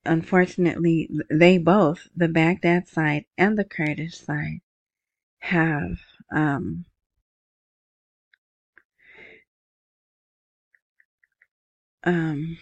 unfortunately, 0.05 1.09
they 1.29 1.57
both, 1.57 2.07
the 2.15 2.27
Baghdad 2.27 2.87
side 2.87 3.25
and 3.37 3.57
the 3.57 3.63
Kurdish 3.63 4.17
side, 4.17 4.61
have 5.39 5.99
um, 6.31 6.85
um, 12.03 12.57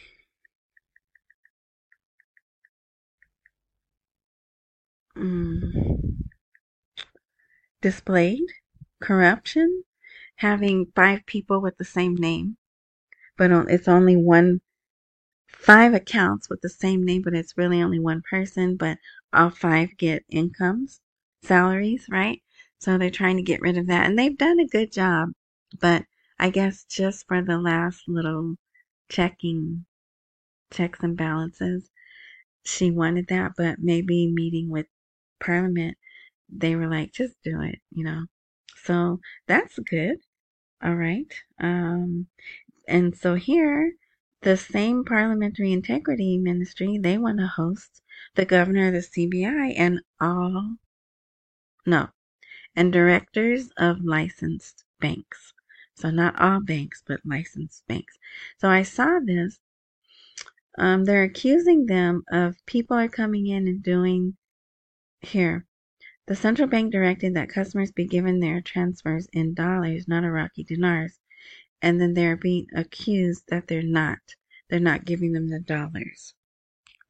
mm, 5.16 6.30
displayed 7.82 8.46
corruption, 9.02 9.84
having 10.38 10.92
five 10.96 11.26
people 11.26 11.62
with 11.62 11.78
the 11.78 11.86
same 11.86 12.16
name, 12.16 12.58
but 13.38 13.52
it's 13.70 13.88
only 13.88 14.16
one 14.16 14.62
five 15.50 15.94
accounts 15.94 16.50
with 16.50 16.62
the 16.62 16.70
same 16.70 17.04
name, 17.04 17.22
but 17.22 17.34
it's 17.36 17.58
really 17.58 17.82
only 17.82 18.00
one 18.00 18.22
person, 18.30 18.76
but 18.78 18.98
all 19.34 19.50
five 19.50 19.96
get 19.98 20.24
incomes, 20.30 21.02
salaries, 21.44 22.08
right? 22.10 22.42
So 22.80 22.98
they're 22.98 23.10
trying 23.12 23.38
to 23.38 23.44
get 23.44 23.62
rid 23.62 23.78
of 23.78 23.88
that. 23.88 24.08
And 24.08 24.18
they've 24.18 24.38
done 24.38 24.60
a 24.60 24.68
good 24.68 24.92
job, 24.92 25.32
but 25.80 26.06
I 26.40 26.50
guess 26.50 26.86
just 26.86 27.28
for 27.28 27.42
the 27.42 27.58
last 27.60 28.04
little 28.08 28.56
checking, 29.10 29.86
checks 30.72 31.00
and 31.02 31.18
balances, 31.18 31.90
she 32.64 32.92
wanted 32.92 33.28
that, 33.28 33.54
but 33.58 33.80
maybe 33.80 34.32
meeting 34.32 34.70
with 34.70 34.86
Parliament, 35.40 35.98
they 36.50 36.76
were 36.76 36.88
like, 36.88 37.12
just 37.14 37.36
do 37.44 37.62
it, 37.62 37.80
you 37.92 38.04
know. 38.04 38.26
So 38.84 39.20
that's 39.48 39.78
good. 39.80 40.18
All 40.84 40.96
right. 40.96 41.34
Um, 41.60 42.28
and 42.88 43.16
so 43.16 43.36
here, 43.36 43.94
the 44.42 44.56
same 44.56 45.04
parliamentary 45.04 45.74
integrity 45.74 46.38
ministry, 46.38 46.98
they 46.98 47.18
want 47.18 47.40
to 47.40 47.48
host 47.48 48.02
the 48.36 48.46
governor 48.46 48.88
of 48.88 48.94
the 48.94 49.00
CBI 49.00 49.74
and 49.78 50.00
all, 50.22 50.76
no, 51.86 52.10
and 52.76 52.94
directors 52.94 53.70
of 53.78 54.04
licensed 54.04 54.86
banks. 55.00 55.54
So 56.00 56.10
not 56.10 56.40
all 56.40 56.62
banks, 56.62 57.04
but 57.06 57.22
licensed 57.26 57.86
banks. 57.88 58.18
So 58.58 58.70
I 58.70 58.84
saw 58.84 59.20
this. 59.24 59.60
Um, 60.78 61.06
they're 61.06 61.24
accusing 61.24 61.86
them 61.86 62.24
of 62.32 62.56
people 62.66 62.98
are 62.98 63.10
coming 63.10 63.48
in 63.48 63.68
and 63.68 63.84
doing 63.84 64.38
here. 65.22 65.66
The 66.28 66.36
central 66.36 66.68
bank 66.68 66.92
directed 66.92 67.34
that 67.36 67.50
customers 67.50 67.92
be 67.92 68.06
given 68.06 68.40
their 68.40 68.62
transfers 68.62 69.28
in 69.34 69.54
dollars, 69.54 70.08
not 70.08 70.24
Iraqi 70.24 70.64
dinars 70.64 71.20
and 71.82 72.00
then 72.00 72.14
they're 72.14 72.38
being 72.38 72.68
accused 72.76 73.44
that 73.50 73.68
they're 73.68 73.82
not. 73.82 74.20
They're 74.70 74.80
not 74.80 75.06
giving 75.06 75.32
them 75.32 75.48
the 75.48 75.60
dollars. 75.60 76.34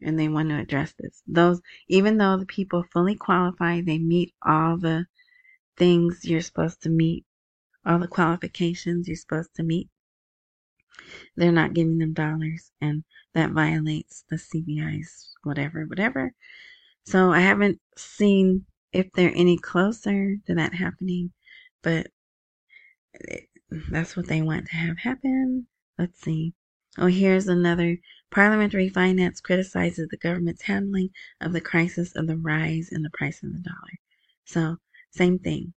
And 0.01 0.17
they 0.17 0.29
want 0.29 0.49
to 0.49 0.59
address 0.59 0.93
this. 0.97 1.21
Those, 1.27 1.59
even 1.87 2.17
though 2.17 2.37
the 2.37 2.45
people 2.45 2.83
fully 2.83 3.15
qualify, 3.15 3.81
they 3.81 3.97
meet 3.97 4.33
all 4.45 4.77
the 4.77 5.07
things 5.75 6.23
you're 6.23 6.41
supposed 6.41 6.83
to 6.83 6.89
meet, 6.89 7.25
all 7.89 7.97
the 7.97 8.07
qualifications 8.07 9.07
you're 9.07 9.17
supposed 9.17 9.55
to 9.55 9.63
meet. 9.63 9.89
They're 11.35 11.51
not 11.51 11.73
giving 11.73 11.97
them 11.97 12.13
dollars, 12.13 12.71
and 12.79 13.03
that 13.33 13.51
violates 13.51 14.25
the 14.29 14.35
CBI's 14.35 15.33
whatever, 15.43 15.85
whatever. 15.85 16.33
So 17.05 17.31
I 17.31 17.39
haven't 17.39 17.79
seen 17.97 18.65
if 18.93 19.11
they're 19.13 19.33
any 19.35 19.57
closer 19.57 20.35
to 20.45 20.55
that 20.55 20.75
happening, 20.75 21.31
but 21.81 22.07
that's 23.89 24.15
what 24.15 24.27
they 24.27 24.43
want 24.43 24.67
to 24.67 24.75
have 24.75 24.99
happen. 24.99 25.65
Let's 25.97 26.21
see. 26.21 26.53
Oh, 26.97 27.07
here's 27.07 27.47
another. 27.47 27.97
Parliamentary 28.29 28.89
finance 28.89 29.41
criticizes 29.41 30.07
the 30.09 30.17
government's 30.17 30.63
handling 30.63 31.09
of 31.41 31.53
the 31.53 31.61
crisis 31.61 32.15
of 32.15 32.27
the 32.27 32.37
rise 32.37 32.89
in 32.91 33.01
the 33.01 33.09
price 33.11 33.41
of 33.41 33.51
the 33.53 33.59
dollar. 33.59 33.99
So, 34.45 34.77
same 35.11 35.39
thing. 35.39 35.73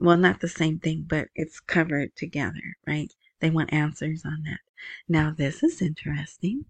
Well, 0.00 0.16
not 0.16 0.40
the 0.40 0.48
same 0.48 0.80
thing, 0.80 1.04
but 1.08 1.28
it's 1.36 1.60
covered 1.60 2.16
together, 2.16 2.76
right? 2.86 3.12
They 3.38 3.50
want 3.50 3.72
answers 3.72 4.24
on 4.24 4.42
that. 4.44 4.60
Now, 5.08 5.30
this 5.30 5.62
is 5.62 5.80
interesting. 5.80 6.64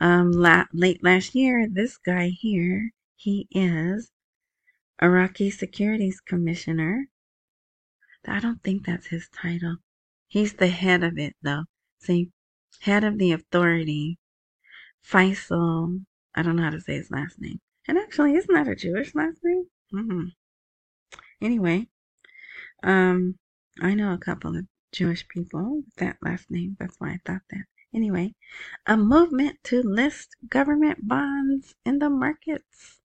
Um, 0.00 0.32
la- 0.32 0.66
late 0.72 1.04
last 1.04 1.34
year, 1.34 1.68
this 1.68 1.98
guy 1.98 2.28
here, 2.28 2.92
he 3.16 3.48
is 3.50 4.10
Iraqi 5.02 5.50
Securities 5.50 6.20
Commissioner 6.20 7.08
I 8.26 8.40
don't 8.40 8.62
think 8.62 8.86
that's 8.86 9.08
his 9.08 9.28
title. 9.28 9.76
He's 10.28 10.54
the 10.54 10.68
head 10.68 11.04
of 11.04 11.18
it, 11.18 11.36
though. 11.42 11.64
See, 11.98 12.30
head 12.80 13.04
of 13.04 13.18
the 13.18 13.32
authority. 13.32 14.18
Faisal. 15.04 16.04
I 16.34 16.42
don't 16.42 16.56
know 16.56 16.62
how 16.62 16.70
to 16.70 16.80
say 16.80 16.94
his 16.94 17.10
last 17.10 17.40
name. 17.40 17.60
And 17.86 17.98
actually, 17.98 18.34
isn't 18.34 18.54
that 18.54 18.68
a 18.68 18.74
Jewish 18.74 19.14
last 19.14 19.38
name? 19.44 19.66
Mm-hmm. 19.92 20.28
Anyway, 21.42 21.88
um, 22.84 23.38
I 23.82 23.94
know 23.94 24.12
a 24.12 24.18
couple 24.18 24.56
of 24.56 24.66
Jewish 24.92 25.26
people 25.28 25.82
with 25.84 25.94
that 25.96 26.18
last 26.22 26.50
name. 26.50 26.76
That's 26.78 26.96
why 26.98 27.10
I 27.10 27.20
thought 27.24 27.42
that. 27.50 27.64
Anyway, 27.92 28.34
a 28.86 28.96
movement 28.96 29.58
to 29.64 29.82
list 29.82 30.36
government 30.48 31.06
bonds 31.08 31.74
in 31.84 31.98
the 31.98 32.10
markets. 32.10 33.00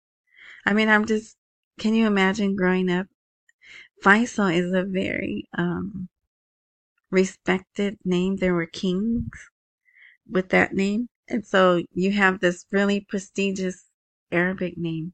I 0.65 0.73
mean, 0.73 0.89
I'm 0.89 1.05
just, 1.05 1.37
can 1.79 1.93
you 1.93 2.07
imagine 2.07 2.55
growing 2.55 2.89
up 2.89 3.07
Faisal 4.03 4.55
is 4.55 4.71
a 4.71 4.83
very 4.83 5.47
um, 5.57 6.09
respected 7.09 7.97
name. 8.05 8.37
There 8.37 8.53
were 8.53 8.67
kings 8.67 9.49
with 10.29 10.49
that 10.49 10.73
name. 10.73 11.09
And 11.27 11.45
so 11.45 11.83
you 11.91 12.11
have 12.11 12.39
this 12.39 12.65
really 12.71 12.99
prestigious 12.99 13.89
Arabic 14.31 14.77
name, 14.77 15.13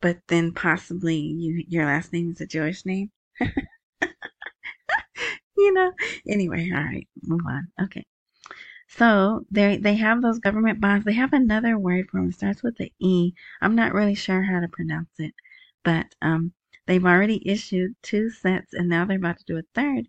but 0.00 0.18
then 0.28 0.52
possibly 0.52 1.16
you, 1.16 1.64
your 1.68 1.86
last 1.86 2.12
name 2.12 2.32
is 2.32 2.40
a 2.40 2.46
Jewish 2.46 2.84
name. 2.84 3.10
you 5.56 5.72
know, 5.72 5.92
anyway, 6.28 6.70
all 6.74 6.82
right, 6.82 7.08
move 7.22 7.42
on. 7.48 7.68
Okay. 7.82 8.04
So 8.88 9.46
they 9.50 9.78
they 9.78 9.96
have 9.96 10.22
those 10.22 10.38
government 10.38 10.80
bonds. 10.80 11.04
They 11.04 11.14
have 11.14 11.32
another 11.32 11.78
word 11.78 12.08
for 12.10 12.20
them. 12.20 12.28
It 12.28 12.34
starts 12.34 12.62
with 12.62 12.76
the 12.76 12.92
E. 13.00 13.32
I'm 13.60 13.74
not 13.74 13.94
really 13.94 14.14
sure 14.14 14.42
how 14.42 14.60
to 14.60 14.68
pronounce 14.68 15.18
it, 15.18 15.34
but 15.82 16.14
um, 16.20 16.52
They've 16.86 17.04
already 17.04 17.48
issued 17.48 17.94
two 18.02 18.28
sets 18.28 18.74
and 18.74 18.88
now 18.88 19.04
they're 19.04 19.16
about 19.16 19.38
to 19.38 19.44
do 19.44 19.56
a 19.56 19.62
third. 19.74 20.08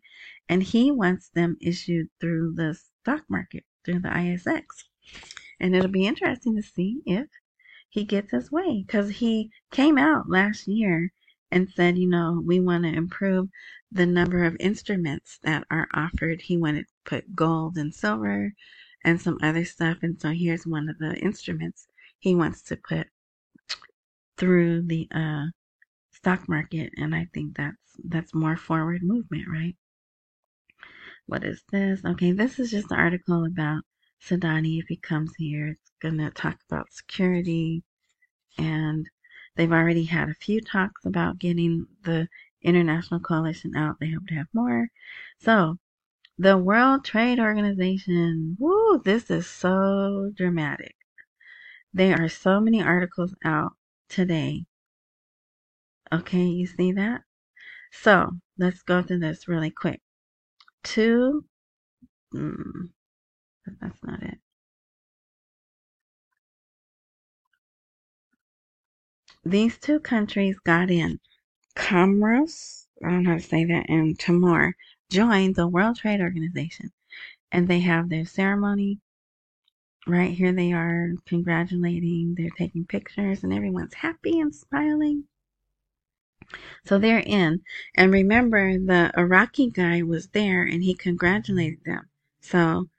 And 0.49 0.63
he 0.63 0.91
wants 0.91 1.29
them 1.29 1.55
issued 1.61 2.09
through 2.19 2.55
the 2.55 2.73
stock 2.73 3.23
market, 3.29 3.63
through 3.85 3.99
the 3.99 4.09
ISX. 4.09 4.85
And 5.59 5.75
it'll 5.75 5.91
be 5.91 6.07
interesting 6.07 6.55
to 6.55 6.63
see 6.63 7.01
if 7.05 7.27
he 7.89 8.03
gets 8.03 8.31
his 8.31 8.51
way 8.51 8.83
because 8.85 9.09
he 9.11 9.51
came 9.71 9.99
out 9.99 10.29
last 10.29 10.67
year 10.67 11.13
and 11.53 11.69
said, 11.69 11.97
you 11.97 12.09
know, 12.09 12.41
we 12.45 12.59
want 12.59 12.83
to 12.85 12.89
improve 12.93 13.49
the 13.91 14.07
number 14.07 14.43
of 14.43 14.57
instruments 14.59 15.39
that 15.43 15.65
are 15.71 15.87
offered. 15.93 16.41
He 16.41 16.57
wanted 16.57 16.87
to 16.87 16.93
put 17.05 17.35
gold 17.35 17.77
and 17.77 17.93
silver 17.95 18.53
and 19.05 19.21
some 19.21 19.37
other 19.43 19.65
stuff. 19.65 19.99
And 20.03 20.19
so 20.19 20.31
here's 20.31 20.67
one 20.67 20.89
of 20.89 20.97
the 20.99 21.15
instruments 21.17 21.87
he 22.19 22.35
wants 22.35 22.63
to 22.63 22.77
put 22.77 23.07
through 24.37 24.83
the 24.87 25.07
uh, 25.15 25.45
stock 26.11 26.49
market. 26.49 26.91
And 26.97 27.15
I 27.15 27.27
think 27.33 27.57
that's 27.57 27.77
that's 28.05 28.35
more 28.35 28.57
forward 28.57 29.03
movement, 29.03 29.45
right? 29.51 29.77
What 31.27 31.45
is 31.45 31.63
this? 31.71 32.01
Okay, 32.05 32.33
this 32.33 32.59
is 32.59 32.71
just 32.71 32.91
an 32.91 32.99
article 32.99 33.45
about 33.45 33.83
Sudani. 34.23 34.79
If 34.79 34.87
he 34.89 34.97
comes 34.97 35.33
here, 35.37 35.69
it's 35.69 35.91
gonna 36.01 36.31
talk 36.31 36.57
about 36.69 36.91
security 36.93 37.83
and 38.57 39.09
they've 39.55 39.71
already 39.71 40.05
had 40.05 40.29
a 40.29 40.33
few 40.35 40.61
talks 40.61 41.05
about 41.05 41.39
getting 41.39 41.87
the 42.03 42.27
international 42.61 43.19
coalition 43.19 43.75
out. 43.75 43.99
They 43.99 44.09
hope 44.09 44.27
to 44.27 44.35
have 44.35 44.47
more. 44.53 44.89
So 45.39 45.77
the 46.37 46.57
World 46.57 47.05
Trade 47.05 47.39
Organization, 47.39 48.57
woo, 48.59 49.01
this 49.03 49.29
is 49.29 49.47
so 49.47 50.31
dramatic. 50.35 50.95
There 51.93 52.19
are 52.19 52.29
so 52.29 52.59
many 52.59 52.81
articles 52.81 53.35
out 53.45 53.73
today. 54.09 54.65
Okay, 56.11 56.43
you 56.45 56.67
see 56.67 56.91
that? 56.93 57.21
So 57.91 58.31
let's 58.57 58.81
go 58.81 59.01
through 59.03 59.19
this 59.19 59.47
really 59.47 59.69
quick. 59.69 60.01
Two, 60.83 61.45
mm, 62.33 62.89
that's 63.79 64.03
not 64.03 64.23
it. 64.23 64.39
These 69.45 69.77
two 69.77 69.99
countries 69.99 70.57
got 70.59 70.89
in. 70.89 71.19
Comoros, 71.75 72.87
I 73.03 73.09
don't 73.09 73.23
know 73.23 73.31
how 73.31 73.37
to 73.37 73.43
say 73.43 73.65
that, 73.65 73.89
and 73.89 74.17
Timor 74.17 74.75
joined 75.09 75.55
the 75.55 75.67
World 75.67 75.97
Trade 75.97 76.21
Organization. 76.21 76.93
And 77.51 77.67
they 77.67 77.79
have 77.81 78.09
their 78.09 78.25
ceremony. 78.25 78.99
Right 80.07 80.31
here 80.31 80.53
they 80.53 80.71
are 80.71 81.13
congratulating, 81.25 82.35
they're 82.35 82.49
taking 82.57 82.85
pictures, 82.85 83.43
and 83.43 83.53
everyone's 83.53 83.95
happy 83.95 84.39
and 84.39 84.55
smiling. 84.55 85.25
So 86.85 86.97
they're 86.97 87.23
in. 87.25 87.63
And 87.95 88.11
remember, 88.13 88.77
the 88.77 89.11
Iraqi 89.17 89.69
guy 89.69 90.03
was 90.03 90.27
there 90.29 90.63
and 90.63 90.83
he 90.83 90.93
congratulated 90.93 91.83
them. 91.85 92.09
So, 92.41 92.89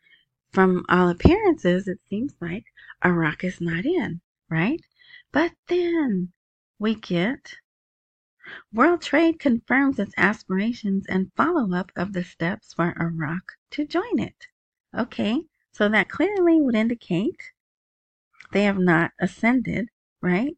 from 0.53 0.85
all 0.89 1.09
appearances, 1.09 1.89
it 1.89 2.01
seems 2.09 2.35
like 2.41 2.65
Iraq 3.05 3.45
is 3.45 3.61
not 3.61 3.85
in, 3.85 4.21
right? 4.49 4.81
But 5.35 5.53
then 5.67 6.33
we 6.79 6.95
get 6.95 7.57
World 8.73 9.03
Trade 9.03 9.41
confirms 9.41 9.99
its 9.99 10.15
aspirations 10.17 11.07
and 11.09 11.33
follow 11.35 11.75
up 11.75 11.91
of 11.97 12.13
the 12.13 12.23
steps 12.23 12.73
for 12.73 12.95
Iraq 13.01 13.55
to 13.71 13.85
join 13.85 14.21
it. 14.21 14.47
Okay, 14.97 15.43
so 15.73 15.89
that 15.89 16.09
clearly 16.09 16.61
would 16.61 16.77
indicate 16.77 17.51
they 18.53 18.63
have 18.63 18.79
not 18.79 19.11
ascended, 19.19 19.89
right? 20.21 20.57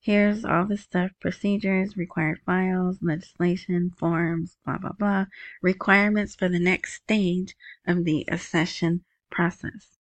Here's 0.00 0.42
all 0.42 0.64
the 0.64 0.78
stuff 0.78 1.10
procedures, 1.20 1.98
required 1.98 2.40
files, 2.46 3.02
legislation, 3.02 3.90
forms, 3.90 4.56
blah, 4.64 4.78
blah, 4.78 4.92
blah, 4.92 5.26
requirements 5.60 6.34
for 6.34 6.48
the 6.48 6.58
next 6.58 6.94
stage 6.94 7.54
of 7.86 8.04
the 8.06 8.24
accession 8.28 9.04
process. 9.30 9.98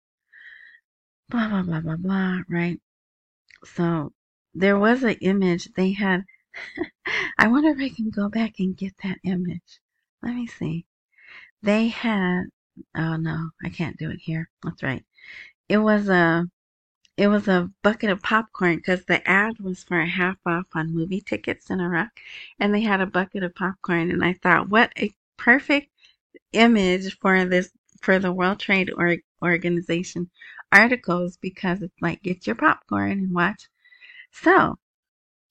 Blah, 1.31 1.49
blah, 1.49 1.63
blah, 1.63 1.81
blah, 1.81 1.97
blah, 1.97 2.41
right? 2.51 2.83
So 3.65 4.13
there 4.55 4.79
was 4.79 5.03
an 5.03 5.17
image 5.21 5.73
they 5.75 5.93
had 5.93 6.25
I 7.39 7.49
wonder 7.49 7.71
if 7.71 7.81
I 7.81 7.89
can 7.95 8.11
go 8.11 8.29
back 8.29 8.55
and 8.59 8.77
get 8.77 8.95
that 9.03 9.19
image. 9.25 9.81
Let 10.23 10.35
me 10.35 10.47
see. 10.47 10.87
They 11.63 11.89
had, 11.89 12.45
oh 12.97 13.17
no, 13.17 13.51
I 13.65 13.71
can't 13.71 13.97
do 13.99 14.11
it 14.11 14.21
here. 14.21 14.51
That's 14.63 14.83
right. 14.83 15.05
It 15.69 15.79
was 15.79 16.09
a, 16.09 16.47
it 17.17 17.29
was 17.29 17.49
a 17.49 17.71
bucket 17.83 18.11
of 18.11 18.23
popcorn 18.23 18.77
because 18.77 19.05
the 19.07 19.27
ad 19.29 19.59
was 19.61 19.85
for 19.85 20.01
a 20.01 20.07
half 20.09 20.39
off 20.47 20.67
on 20.75 20.95
movie 20.95 21.21
tickets 21.23 21.71
in 21.71 21.81
Iraq, 21.81 22.21
and 22.61 22.75
they 22.75 22.83
had 22.83 23.01
a 23.01 23.07
bucket 23.07 23.43
of 23.45 23.55
popcorn, 23.55 24.11
and 24.11 24.25
I 24.25 24.35
thought, 24.35 24.69
what 24.71 24.93
a 24.99 25.13
perfect 25.39 25.91
image 26.53 27.19
for 27.19 27.45
this 27.45 27.71
for 28.03 28.19
the 28.19 28.33
World 28.33 28.61
Trade 28.61 28.93
or- 28.97 29.19
Organization 29.43 30.31
articles 30.75 31.39
because 31.39 31.81
it's 31.81 32.03
like 32.03 32.23
get 32.23 32.47
your 32.47 32.57
popcorn 32.57 33.13
and 33.13 33.35
watch. 33.35 33.69
So 34.33 34.79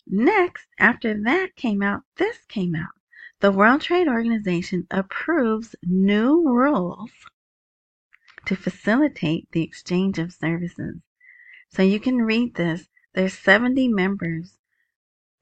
Next, 0.05 0.67
after 0.79 1.13
that 1.23 1.55
came 1.55 1.81
out, 1.81 2.03
this 2.17 2.43
came 2.49 2.75
out. 2.75 2.91
The 3.39 3.53
World 3.53 3.79
Trade 3.79 4.09
Organization 4.09 4.85
approves 4.91 5.77
new 5.81 6.43
rules 6.45 7.09
to 8.45 8.57
facilitate 8.57 9.49
the 9.51 9.63
exchange 9.63 10.19
of 10.19 10.33
services. 10.33 10.97
So 11.69 11.83
you 11.83 12.01
can 12.01 12.17
read 12.17 12.55
this. 12.55 12.89
There's 13.13 13.33
70 13.33 13.87
members. 13.87 14.59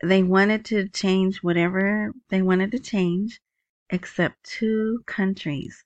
They 0.04 0.22
wanted 0.22 0.64
to 0.66 0.88
change 0.90 1.42
whatever 1.42 2.14
they 2.30 2.44
wanted 2.44 2.72
to 2.74 2.80
change, 2.80 3.42
except 3.90 4.44
two 4.44 5.04
countries. 5.08 5.86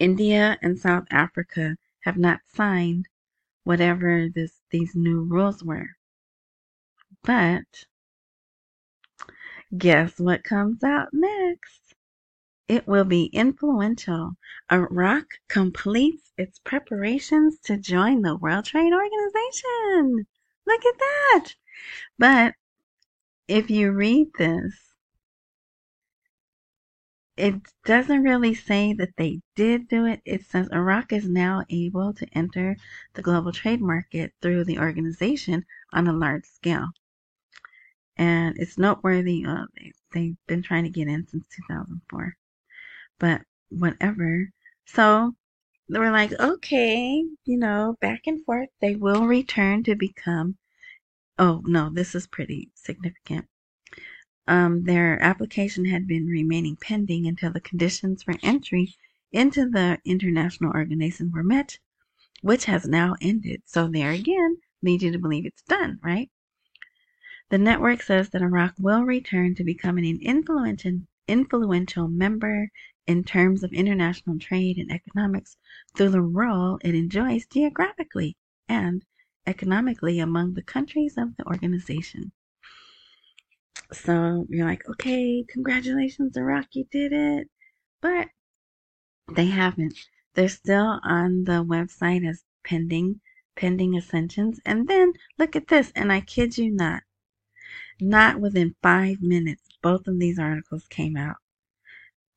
India 0.00 0.58
and 0.62 0.80
South 0.80 1.06
Africa 1.12 1.76
have 2.06 2.16
not 2.16 2.38
signed 2.54 3.08
whatever 3.64 4.28
this, 4.32 4.60
these 4.70 4.94
new 4.94 5.22
rules 5.28 5.64
were. 5.64 5.88
But 7.24 7.64
guess 9.76 10.20
what 10.20 10.44
comes 10.44 10.84
out 10.84 11.08
next? 11.12 11.96
It 12.68 12.86
will 12.86 13.04
be 13.04 13.24
influential. 13.26 14.36
Iraq 14.70 15.26
completes 15.48 16.32
its 16.38 16.60
preparations 16.60 17.58
to 17.64 17.76
join 17.76 18.22
the 18.22 18.36
World 18.36 18.66
Trade 18.66 18.92
Organization. 18.92 20.26
Look 20.64 20.84
at 20.86 20.98
that. 20.98 21.54
But 22.20 22.54
if 23.48 23.68
you 23.68 23.90
read 23.90 24.28
this, 24.38 24.85
it 27.36 27.54
doesn't 27.84 28.22
really 28.22 28.54
say 28.54 28.92
that 28.94 29.16
they 29.16 29.40
did 29.54 29.88
do 29.88 30.06
it. 30.06 30.20
It 30.24 30.44
says 30.44 30.68
Iraq 30.72 31.12
is 31.12 31.28
now 31.28 31.64
able 31.70 32.14
to 32.14 32.26
enter 32.32 32.76
the 33.14 33.22
global 33.22 33.52
trade 33.52 33.80
market 33.80 34.32
through 34.40 34.64
the 34.64 34.78
organization 34.78 35.64
on 35.92 36.06
a 36.06 36.12
large 36.12 36.46
scale 36.46 36.90
and 38.16 38.56
it's 38.58 38.78
noteworthy. 38.78 39.44
Uh, 39.44 39.66
they, 39.76 39.92
they've 40.12 40.36
been 40.46 40.62
trying 40.62 40.84
to 40.84 40.90
get 40.90 41.08
in 41.08 41.26
since 41.26 41.46
2004, 41.68 42.36
but 43.18 43.42
whatever. 43.68 44.50
So 44.86 45.34
they 45.88 45.98
were 45.98 46.10
like, 46.10 46.32
okay, 46.32 47.24
you 47.44 47.58
know, 47.58 47.96
back 48.00 48.22
and 48.26 48.44
forth. 48.44 48.68
They 48.80 48.96
will 48.96 49.26
return 49.26 49.82
to 49.84 49.94
become. 49.94 50.56
Oh 51.38 51.62
no, 51.66 51.90
this 51.92 52.14
is 52.14 52.26
pretty 52.26 52.70
significant. 52.74 53.46
Um, 54.48 54.84
their 54.84 55.20
application 55.22 55.86
had 55.86 56.06
been 56.06 56.26
remaining 56.26 56.76
pending 56.76 57.26
until 57.26 57.52
the 57.52 57.60
conditions 57.60 58.22
for 58.22 58.34
entry 58.42 58.94
into 59.32 59.68
the 59.68 59.98
international 60.04 60.72
organization 60.72 61.32
were 61.32 61.42
met, 61.42 61.78
which 62.42 62.66
has 62.66 62.86
now 62.86 63.16
ended. 63.20 63.62
So 63.64 63.88
there 63.88 64.12
again, 64.12 64.58
leads 64.82 65.02
you 65.02 65.10
to 65.12 65.18
believe 65.18 65.46
it's 65.46 65.62
done, 65.62 65.98
right? 66.02 66.30
The 67.48 67.58
network 67.58 68.02
says 68.02 68.30
that 68.30 68.42
Iraq 68.42 68.74
will 68.78 69.04
return 69.04 69.54
to 69.54 69.64
becoming 69.64 70.06
an 70.06 70.20
influential, 70.20 71.00
influential 71.28 72.08
member 72.08 72.70
in 73.06 73.22
terms 73.24 73.62
of 73.62 73.72
international 73.72 74.38
trade 74.38 74.78
and 74.78 74.90
economics 74.90 75.56
through 75.94 76.10
the 76.10 76.20
role 76.20 76.78
it 76.82 76.94
enjoys 76.94 77.46
geographically 77.46 78.36
and 78.68 79.04
economically 79.46 80.18
among 80.18 80.54
the 80.54 80.62
countries 80.62 81.16
of 81.16 81.36
the 81.36 81.46
organization. 81.46 82.32
So 83.92 84.46
you're 84.48 84.66
like, 84.66 84.88
okay, 84.88 85.44
congratulations, 85.48 86.36
Iraq, 86.36 86.66
you 86.72 86.84
did 86.90 87.12
it. 87.12 87.48
But 88.00 88.28
they 89.34 89.46
haven't. 89.46 89.94
They're 90.34 90.48
still 90.48 91.00
on 91.02 91.44
the 91.44 91.64
website 91.64 92.28
as 92.28 92.44
pending, 92.64 93.20
pending 93.56 93.96
ascensions. 93.96 94.60
And 94.66 94.88
then 94.88 95.12
look 95.38 95.56
at 95.56 95.68
this, 95.68 95.92
and 95.94 96.12
I 96.12 96.20
kid 96.20 96.58
you 96.58 96.70
not, 96.70 97.02
not 98.00 98.40
within 98.40 98.76
five 98.82 99.22
minutes, 99.22 99.68
both 99.82 100.06
of 100.06 100.18
these 100.18 100.38
articles 100.38 100.86
came 100.88 101.16
out. 101.16 101.36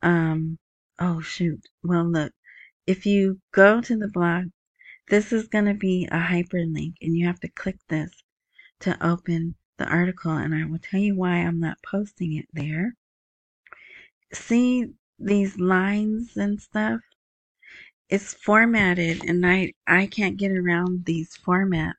Um, 0.01 0.57
oh 0.99 1.19
shoot. 1.21 1.61
Well, 1.83 2.05
look, 2.09 2.33
if 2.87 3.05
you 3.05 3.41
go 3.51 3.81
to 3.81 3.97
the 3.97 4.07
blog, 4.07 4.45
this 5.09 5.33
is 5.33 5.47
going 5.47 5.65
to 5.65 5.73
be 5.73 6.07
a 6.11 6.17
hyperlink 6.17 6.93
and 7.01 7.17
you 7.17 7.25
have 7.27 7.39
to 7.41 7.49
click 7.49 7.77
this 7.89 8.23
to 8.81 8.97
open 9.05 9.55
the 9.79 9.87
article 9.87 10.31
and 10.31 10.53
I 10.53 10.65
will 10.65 10.77
tell 10.77 10.99
you 10.99 11.15
why 11.15 11.37
I'm 11.37 11.59
not 11.59 11.81
posting 11.83 12.35
it 12.35 12.47
there. 12.53 12.95
See 14.31 14.93
these 15.17 15.57
lines 15.57 16.37
and 16.37 16.61
stuff? 16.61 17.01
It's 18.09 18.33
formatted 18.33 19.23
and 19.25 19.45
I, 19.45 19.73
I 19.87 20.05
can't 20.05 20.37
get 20.37 20.51
around 20.51 21.05
these 21.05 21.37
formats. 21.37 21.93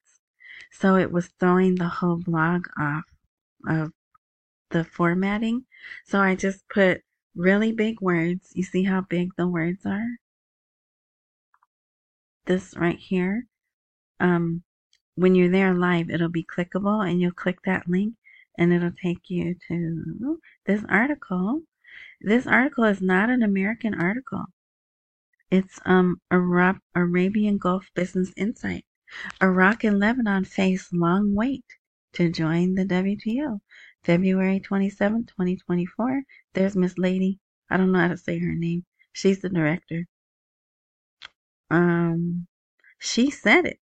So 0.72 0.96
it 0.96 1.10
was 1.10 1.30
throwing 1.40 1.74
the 1.74 1.88
whole 1.88 2.18
blog 2.18 2.66
off 2.78 3.04
of 3.66 3.92
the 4.70 4.84
formatting. 4.84 5.64
So 6.04 6.20
I 6.20 6.36
just 6.36 6.68
put 6.68 7.02
really 7.34 7.72
big 7.72 8.00
words. 8.00 8.50
You 8.54 8.62
see 8.62 8.84
how 8.84 9.00
big 9.00 9.30
the 9.36 9.48
words 9.48 9.84
are? 9.86 10.18
This 12.46 12.76
right 12.76 12.98
here. 12.98 13.46
Um, 14.20 14.62
when 15.20 15.34
you're 15.34 15.50
there 15.50 15.74
live, 15.74 16.08
it'll 16.08 16.30
be 16.30 16.42
clickable 16.44 17.06
and 17.06 17.20
you'll 17.20 17.30
click 17.32 17.58
that 17.64 17.86
link 17.86 18.14
and 18.56 18.72
it'll 18.72 18.90
take 18.90 19.28
you 19.28 19.54
to 19.68 20.40
this 20.64 20.82
article. 20.88 21.60
This 22.22 22.46
article 22.46 22.84
is 22.84 23.02
not 23.02 23.28
an 23.28 23.42
American 23.42 23.92
article. 23.94 24.46
It's 25.50 25.78
um 25.84 26.22
Arab, 26.30 26.78
Arabian 26.94 27.58
Gulf 27.58 27.90
Business 27.94 28.32
Insight. 28.34 28.86
Iraq 29.42 29.84
and 29.84 29.98
Lebanon 29.98 30.44
face 30.44 30.90
long 30.90 31.34
wait 31.34 31.66
to 32.14 32.30
join 32.30 32.74
the 32.74 32.86
WTO. 32.86 33.60
February 34.02 34.58
27, 34.60 35.26
2024. 35.26 36.22
There's 36.54 36.76
Miss 36.76 36.96
Lady. 36.96 37.40
I 37.68 37.76
don't 37.76 37.92
know 37.92 37.98
how 37.98 38.08
to 38.08 38.16
say 38.16 38.38
her 38.38 38.54
name. 38.54 38.86
She's 39.12 39.40
the 39.40 39.50
director. 39.50 40.06
Um, 41.70 42.46
she 42.98 43.30
said 43.30 43.66
it. 43.66 43.80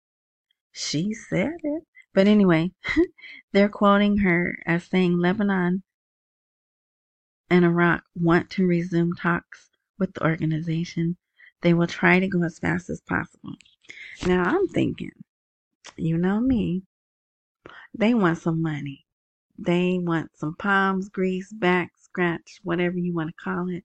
She 0.71 1.13
said 1.13 1.53
it. 1.63 1.83
But 2.13 2.27
anyway, 2.27 2.71
they're 3.53 3.69
quoting 3.69 4.17
her 4.17 4.57
as 4.65 4.85
saying 4.85 5.17
Lebanon 5.17 5.83
and 7.49 7.65
Iraq 7.65 8.03
want 8.15 8.49
to 8.51 8.65
resume 8.65 9.13
talks 9.13 9.69
with 9.97 10.13
the 10.13 10.23
organization. 10.23 11.17
They 11.61 11.73
will 11.73 11.87
try 11.87 12.19
to 12.19 12.27
go 12.27 12.43
as 12.43 12.59
fast 12.59 12.89
as 12.89 13.01
possible. 13.01 13.53
Now 14.25 14.43
I'm 14.43 14.67
thinking, 14.67 15.11
you 15.95 16.17
know 16.17 16.39
me, 16.39 16.83
they 17.93 18.13
want 18.13 18.39
some 18.39 18.61
money. 18.61 19.05
They 19.57 19.99
want 20.01 20.31
some 20.35 20.55
palms, 20.55 21.09
grease, 21.09 21.53
back 21.53 21.91
scratch, 21.97 22.59
whatever 22.63 22.97
you 22.97 23.13
want 23.13 23.29
to 23.29 23.43
call 23.43 23.69
it. 23.69 23.83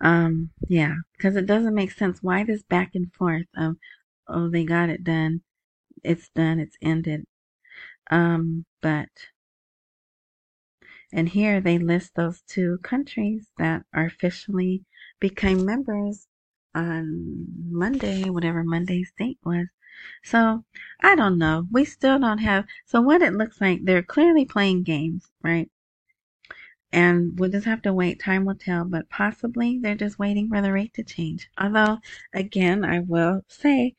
Um, 0.00 0.50
yeah, 0.68 0.94
because 1.16 1.36
it 1.36 1.46
doesn't 1.46 1.74
make 1.74 1.92
sense. 1.92 2.18
Why 2.22 2.44
this 2.44 2.62
back 2.62 2.90
and 2.94 3.12
forth 3.14 3.46
of, 3.56 3.76
oh, 4.28 4.48
they 4.50 4.64
got 4.64 4.88
it 4.88 5.04
done, 5.04 5.42
it's 6.02 6.28
done, 6.30 6.58
it's 6.58 6.76
ended. 6.82 7.24
Um, 8.10 8.64
but, 8.80 9.08
and 11.12 11.28
here 11.28 11.60
they 11.60 11.78
list 11.78 12.14
those 12.14 12.42
two 12.46 12.78
countries 12.82 13.46
that 13.58 13.82
are 13.94 14.06
officially 14.06 14.84
became 15.20 15.64
members 15.64 16.26
on 16.74 17.46
Monday, 17.70 18.24
whatever 18.30 18.64
Monday's 18.64 19.12
date 19.18 19.38
was. 19.44 19.66
So 20.24 20.64
I 21.00 21.14
don't 21.14 21.38
know. 21.38 21.66
We 21.70 21.84
still 21.84 22.18
don't 22.18 22.38
have. 22.38 22.64
So 22.86 23.00
what 23.00 23.22
it 23.22 23.34
looks 23.34 23.60
like, 23.60 23.80
they're 23.84 24.02
clearly 24.02 24.44
playing 24.44 24.84
games, 24.84 25.30
right? 25.42 25.70
And 26.92 27.38
we'll 27.38 27.50
just 27.50 27.66
have 27.66 27.82
to 27.82 27.92
wait. 27.92 28.20
Time 28.20 28.44
will 28.44 28.54
tell. 28.54 28.84
But 28.84 29.08
possibly 29.08 29.78
they're 29.80 29.94
just 29.94 30.18
waiting 30.18 30.48
for 30.48 30.60
the 30.60 30.72
rate 30.72 30.94
to 30.94 31.04
change. 31.04 31.48
Although, 31.58 31.98
again, 32.34 32.84
I 32.84 33.00
will 33.00 33.42
say, 33.48 33.94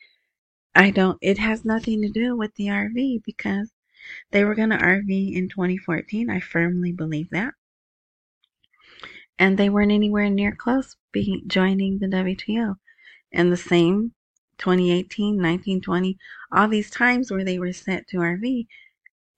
I 0.75 0.91
don't. 0.91 1.17
It 1.21 1.39
has 1.39 1.65
nothing 1.65 2.01
to 2.03 2.09
do 2.09 2.35
with 2.35 2.53
the 2.55 2.67
RV 2.67 3.23
because 3.25 3.71
they 4.31 4.43
were 4.43 4.55
going 4.55 4.71
to 4.71 4.77
RV 4.77 5.35
in 5.35 5.49
2014. 5.49 6.29
I 6.29 6.39
firmly 6.39 6.91
believe 6.91 7.29
that. 7.31 7.55
And 9.37 9.57
they 9.57 9.69
weren't 9.69 9.91
anywhere 9.91 10.29
near 10.29 10.53
close 10.55 10.95
being 11.11 11.43
joining 11.47 11.99
the 11.99 12.07
WTO. 12.07 12.77
And 13.31 13.51
the 13.51 13.57
same 13.57 14.13
2018, 14.57 15.37
1920, 15.37 16.17
all 16.51 16.67
these 16.67 16.89
times 16.89 17.31
where 17.31 17.43
they 17.43 17.59
were 17.59 17.73
sent 17.73 18.07
to 18.07 18.17
RV, 18.17 18.67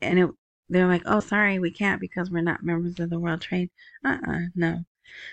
and 0.01 0.19
it, 0.19 0.29
they're 0.69 0.87
like, 0.87 1.03
oh, 1.05 1.19
sorry, 1.19 1.59
we 1.59 1.71
can't 1.71 2.01
because 2.01 2.31
we're 2.31 2.41
not 2.41 2.63
members 2.63 2.99
of 2.99 3.09
the 3.09 3.19
World 3.19 3.41
Trade. 3.41 3.69
Uh 4.03 4.17
uh 4.27 4.41
no. 4.55 4.85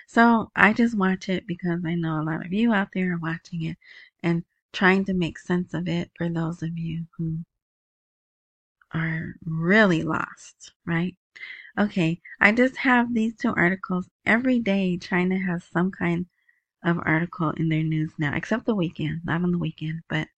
So 0.07 0.51
I 0.57 0.73
just 0.73 0.97
watch 0.97 1.29
it 1.29 1.47
because 1.47 1.85
I 1.87 1.95
know 1.97 2.21
a 2.21 2.25
lot 2.25 2.45
of 2.47 2.53
you 2.53 2.73
out 2.73 2.91
there 2.95 3.15
are 3.15 3.19
watching 3.19 3.63
it 3.65 3.79
and 4.23 4.45
trying 4.73 5.05
to 5.07 5.15
make 5.15 5.39
sense 5.39 5.75
of 5.75 5.89
it 5.89 6.11
for 6.17 6.29
those 6.29 6.63
of 6.63 6.79
you 6.79 7.07
who 7.17 7.39
are 8.93 9.35
really 9.45 10.03
lost, 10.03 10.73
right? 10.87 11.17
Okay, 11.79 12.21
I 12.41 12.53
just 12.53 12.77
have 12.79 13.15
these 13.15 13.35
two 13.35 13.55
articles 13.57 14.09
every 14.27 14.59
day. 14.59 14.99
China 14.99 15.39
has 15.39 15.65
some 15.65 15.91
kind 15.91 16.27
of 16.85 16.99
article 17.05 17.51
in 17.51 17.69
their 17.69 17.83
news 17.83 18.13
now, 18.19 18.35
except 18.35 18.67
the 18.67 18.75
weekend, 18.75 19.21
not 19.25 19.43
on 19.43 19.53
the 19.53 19.59
weekend, 19.59 20.01
but 20.09 20.29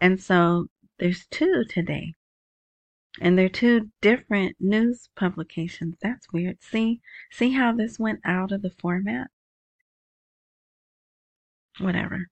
and 0.00 0.20
so 0.20 0.68
there's 0.98 1.26
two 1.26 1.64
today. 1.68 2.14
And 3.20 3.38
they're 3.38 3.48
two 3.48 3.90
different 4.00 4.56
news 4.58 5.10
publications. 5.16 5.96
That's 6.00 6.32
weird. 6.32 6.62
See, 6.62 7.00
see 7.30 7.50
how 7.52 7.72
this 7.72 7.98
went 7.98 8.20
out 8.24 8.52
of 8.52 8.62
the 8.62 8.70
format? 8.70 9.28
Whatever. 11.78 12.28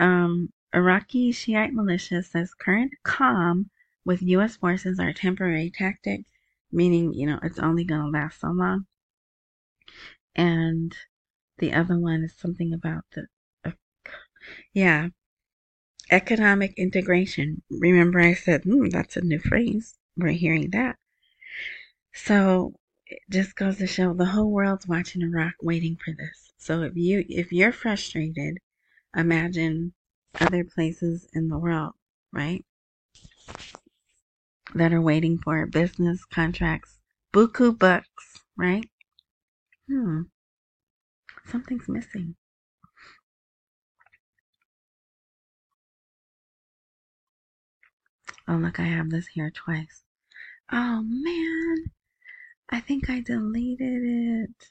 Um, 0.00 0.52
Iraqi 0.74 1.30
Shiite 1.30 1.72
militia 1.72 2.22
says 2.22 2.52
current 2.52 2.92
calm 3.04 3.70
with 4.04 4.22
U.S. 4.22 4.56
forces 4.56 4.98
are 4.98 5.08
a 5.08 5.14
temporary 5.14 5.70
tactic, 5.70 6.24
meaning, 6.72 7.14
you 7.14 7.26
know, 7.26 7.38
it's 7.42 7.60
only 7.60 7.84
going 7.84 8.00
to 8.00 8.08
last 8.08 8.40
so 8.40 8.48
long. 8.48 8.86
And 10.34 10.94
the 11.58 11.72
other 11.72 11.96
one 11.96 12.24
is 12.24 12.36
something 12.36 12.74
about 12.74 13.04
the, 13.12 13.28
uh, 13.64 13.70
yeah, 14.72 15.10
economic 16.10 16.74
integration. 16.76 17.62
Remember, 17.70 18.18
I 18.18 18.34
said, 18.34 18.64
hmm, 18.64 18.88
that's 18.88 19.16
a 19.16 19.20
new 19.20 19.38
phrase. 19.38 19.96
We're 20.16 20.32
hearing 20.32 20.70
that. 20.70 20.96
So 22.14 22.74
it 23.06 23.20
just 23.30 23.54
goes 23.54 23.78
to 23.78 23.86
show 23.86 24.12
the 24.14 24.24
whole 24.24 24.50
world's 24.50 24.88
watching 24.88 25.22
Iraq, 25.22 25.54
waiting 25.62 25.96
for 25.96 26.12
this. 26.12 26.52
So 26.58 26.82
if 26.82 26.96
you 26.96 27.24
if 27.28 27.52
you're 27.52 27.72
frustrated, 27.72 28.58
imagine 29.14 29.92
other 30.40 30.64
places 30.64 31.28
in 31.32 31.48
the 31.48 31.58
world, 31.58 31.92
right? 32.32 32.64
That 34.74 34.92
are 34.92 35.00
waiting 35.00 35.38
for 35.38 35.66
business 35.66 36.24
contracts, 36.24 36.98
buku 37.32 37.78
bucks, 37.78 38.40
right? 38.56 38.88
Hmm. 39.88 40.22
Something's 41.46 41.88
missing. 41.88 42.36
Oh, 48.46 48.56
look, 48.56 48.78
I 48.78 48.84
have 48.84 49.10
this 49.10 49.28
here 49.28 49.50
twice. 49.50 50.04
Oh, 50.72 51.02
man. 51.02 51.92
I 52.70 52.80
think 52.80 53.08
I 53.08 53.20
deleted 53.20 54.02
it. 54.02 54.66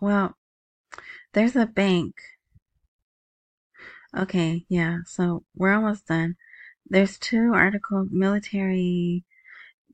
Well, 0.00 0.36
there's 1.32 1.56
a 1.56 1.66
bank. 1.66 2.14
Okay, 4.16 4.64
yeah, 4.68 4.98
so 5.06 5.44
we're 5.56 5.74
almost 5.74 6.06
done. 6.06 6.36
There's 6.86 7.18
two 7.18 7.52
articles, 7.52 8.08
military 8.10 9.24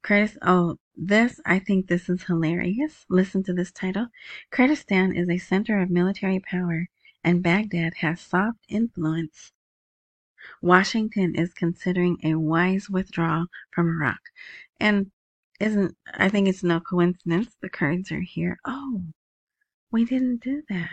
Curtis, 0.03 0.39
oh, 0.43 0.79
this, 0.97 1.41
I 1.45 1.59
think 1.59 1.87
this 1.87 2.09
is 2.09 2.25
hilarious. 2.25 3.05
Listen 3.09 3.43
to 3.45 3.53
this 3.53 3.71
title. 3.71 4.09
Kurdistan 4.51 5.15
is 5.15 5.29
a 5.29 5.39
center 5.39 5.81
of 5.81 5.91
military 5.91 6.41
power 6.41 6.89
and 7.23 7.43
Baghdad 7.43 7.95
has 7.97 8.21
soft 8.21 8.59
influence. 8.69 9.53
Washington 10.63 11.35
is 11.35 11.53
considering 11.53 12.17
a 12.25 12.35
wise 12.37 12.89
withdrawal 12.89 13.47
from 13.71 13.89
Iraq. 13.89 14.21
And 14.79 15.11
isn't, 15.59 15.97
I 16.15 16.31
think 16.31 16.49
it's 16.49 16.63
no 16.63 16.81
coincidence 16.81 17.55
the 17.61 17.69
Kurds 17.69 18.11
are 18.11 18.23
here. 18.23 18.59
Oh, 18.65 19.03
we 19.91 20.07
didn't 20.07 20.43
do 20.43 20.63
that. 20.71 20.91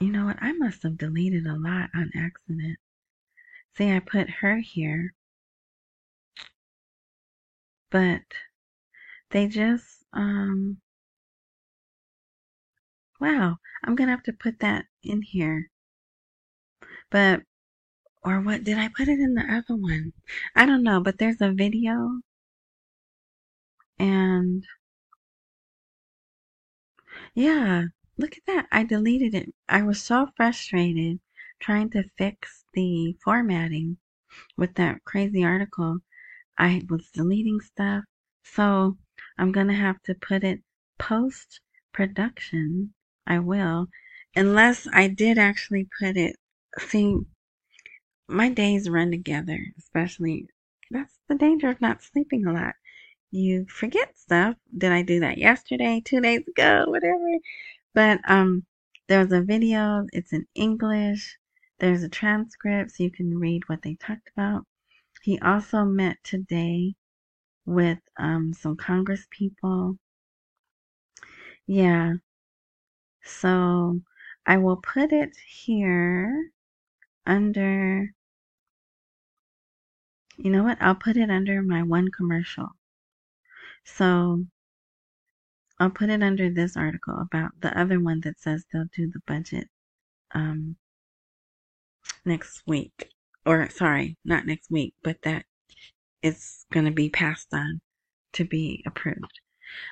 You 0.00 0.12
know 0.12 0.26
what? 0.26 0.36
I 0.40 0.52
must 0.52 0.82
have 0.84 0.96
deleted 0.98 1.46
a 1.46 1.56
lot 1.56 1.90
on 1.94 2.10
accident. 2.16 2.78
See, 3.76 3.90
I 3.90 4.00
put 4.00 4.30
her 4.30 4.58
here. 4.58 5.14
But 7.90 8.22
they 9.30 9.48
just, 9.48 10.04
um, 10.12 10.78
wow, 13.20 13.56
I'm 13.84 13.94
going 13.96 14.08
to 14.08 14.12
have 14.12 14.22
to 14.24 14.32
put 14.32 14.60
that 14.60 14.84
in 15.02 15.22
here. 15.22 15.70
But, 17.10 17.42
or 18.22 18.40
what, 18.40 18.64
did 18.64 18.78
I 18.78 18.88
put 18.88 19.08
it 19.08 19.18
in 19.20 19.34
the 19.34 19.42
other 19.42 19.76
one? 19.76 20.12
I 20.54 20.66
don't 20.66 20.82
know, 20.82 21.00
but 21.00 21.18
there's 21.18 21.40
a 21.40 21.50
video. 21.52 22.20
And, 23.98 24.64
yeah, 27.34 27.84
look 28.18 28.36
at 28.36 28.46
that. 28.46 28.66
I 28.72 28.84
deleted 28.84 29.34
it. 29.34 29.54
I 29.68 29.82
was 29.82 30.02
so 30.02 30.28
frustrated 30.36 31.20
trying 31.60 31.90
to 31.90 32.10
fix 32.18 32.64
the 32.74 33.16
formatting 33.24 33.98
with 34.56 34.74
that 34.74 35.04
crazy 35.04 35.44
article. 35.44 35.98
I 36.58 36.82
was 36.90 37.10
deleting 37.10 37.60
stuff. 37.60 38.04
So 38.44 38.98
I'm 39.38 39.52
going 39.52 39.68
to 39.68 39.74
have 39.74 40.02
to 40.04 40.14
put 40.14 40.44
it 40.44 40.62
post 40.98 41.60
production. 41.92 42.94
I 43.26 43.38
will. 43.40 43.88
Unless 44.36 44.88
I 44.92 45.08
did 45.08 45.38
actually 45.38 45.88
put 46.00 46.16
it. 46.16 46.36
See, 46.78 47.18
my 48.28 48.48
days 48.50 48.88
run 48.88 49.10
together, 49.10 49.58
especially 49.78 50.46
That's 50.90 51.18
the 51.28 51.34
danger 51.34 51.68
of 51.70 51.80
not 51.80 52.02
sleeping 52.02 52.46
a 52.46 52.52
lot. 52.52 52.74
You 53.30 53.66
forget 53.68 54.18
stuff. 54.18 54.56
Did 54.76 54.92
I 54.92 55.02
do 55.02 55.20
that 55.20 55.38
yesterday, 55.38 56.02
two 56.04 56.20
days 56.20 56.46
ago, 56.48 56.84
whatever? 56.88 57.38
But 57.98 58.20
um, 58.28 58.64
there's 59.08 59.32
a 59.32 59.42
video. 59.42 60.06
It's 60.12 60.32
in 60.32 60.46
English. 60.54 61.36
There's 61.80 62.04
a 62.04 62.08
transcript 62.08 62.92
so 62.92 63.02
you 63.02 63.10
can 63.10 63.36
read 63.36 63.68
what 63.68 63.82
they 63.82 63.96
talked 63.96 64.30
about. 64.36 64.64
He 65.22 65.40
also 65.40 65.84
met 65.84 66.16
today 66.22 66.94
with 67.66 67.98
um, 68.16 68.52
some 68.52 68.76
Congress 68.76 69.26
people. 69.32 69.98
Yeah. 71.66 72.12
So 73.24 74.00
I 74.46 74.58
will 74.58 74.76
put 74.76 75.10
it 75.12 75.36
here 75.64 76.52
under, 77.26 78.14
you 80.36 80.50
know 80.52 80.62
what? 80.62 80.78
I'll 80.80 80.94
put 80.94 81.16
it 81.16 81.30
under 81.30 81.62
my 81.62 81.82
one 81.82 82.12
commercial. 82.16 82.68
So 83.82 84.44
I'll 85.80 85.90
put 85.90 86.10
it 86.10 86.22
under 86.22 86.50
this 86.50 86.76
article 86.76 87.18
about 87.20 87.52
the 87.60 87.78
other 87.78 88.00
one 88.00 88.20
that 88.22 88.40
says 88.40 88.64
they'll 88.72 88.88
do 88.92 89.10
the 89.10 89.20
budget 89.26 89.68
um, 90.34 90.76
next 92.24 92.62
week. 92.66 93.10
Or, 93.46 93.68
sorry, 93.70 94.16
not 94.24 94.46
next 94.46 94.70
week, 94.70 94.94
but 95.02 95.22
that 95.22 95.44
it's 96.22 96.66
going 96.72 96.84
to 96.86 96.90
be 96.90 97.08
passed 97.08 97.48
on 97.52 97.80
to 98.32 98.44
be 98.44 98.82
approved. 98.86 99.40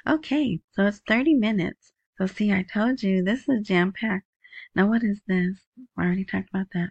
Okay, 0.06 0.60
so 0.72 0.86
it's 0.86 1.00
30 1.06 1.34
minutes. 1.34 1.92
So 2.18 2.26
see, 2.26 2.52
I 2.52 2.62
told 2.62 3.02
you 3.02 3.22
this 3.22 3.48
is 3.48 3.66
jam 3.66 3.92
packed. 3.92 4.26
Now 4.74 4.88
what 4.88 5.04
is 5.04 5.20
this? 5.26 5.58
I 5.96 6.04
already 6.04 6.24
talked 6.24 6.48
about 6.50 6.66
that. 6.74 6.90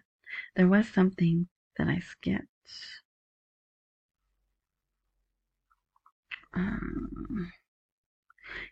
There 0.54 0.68
was 0.68 0.88
something 0.88 1.48
that 1.76 1.88
I 1.88 1.98
skipped. 1.98 2.46
Um, 6.54 7.52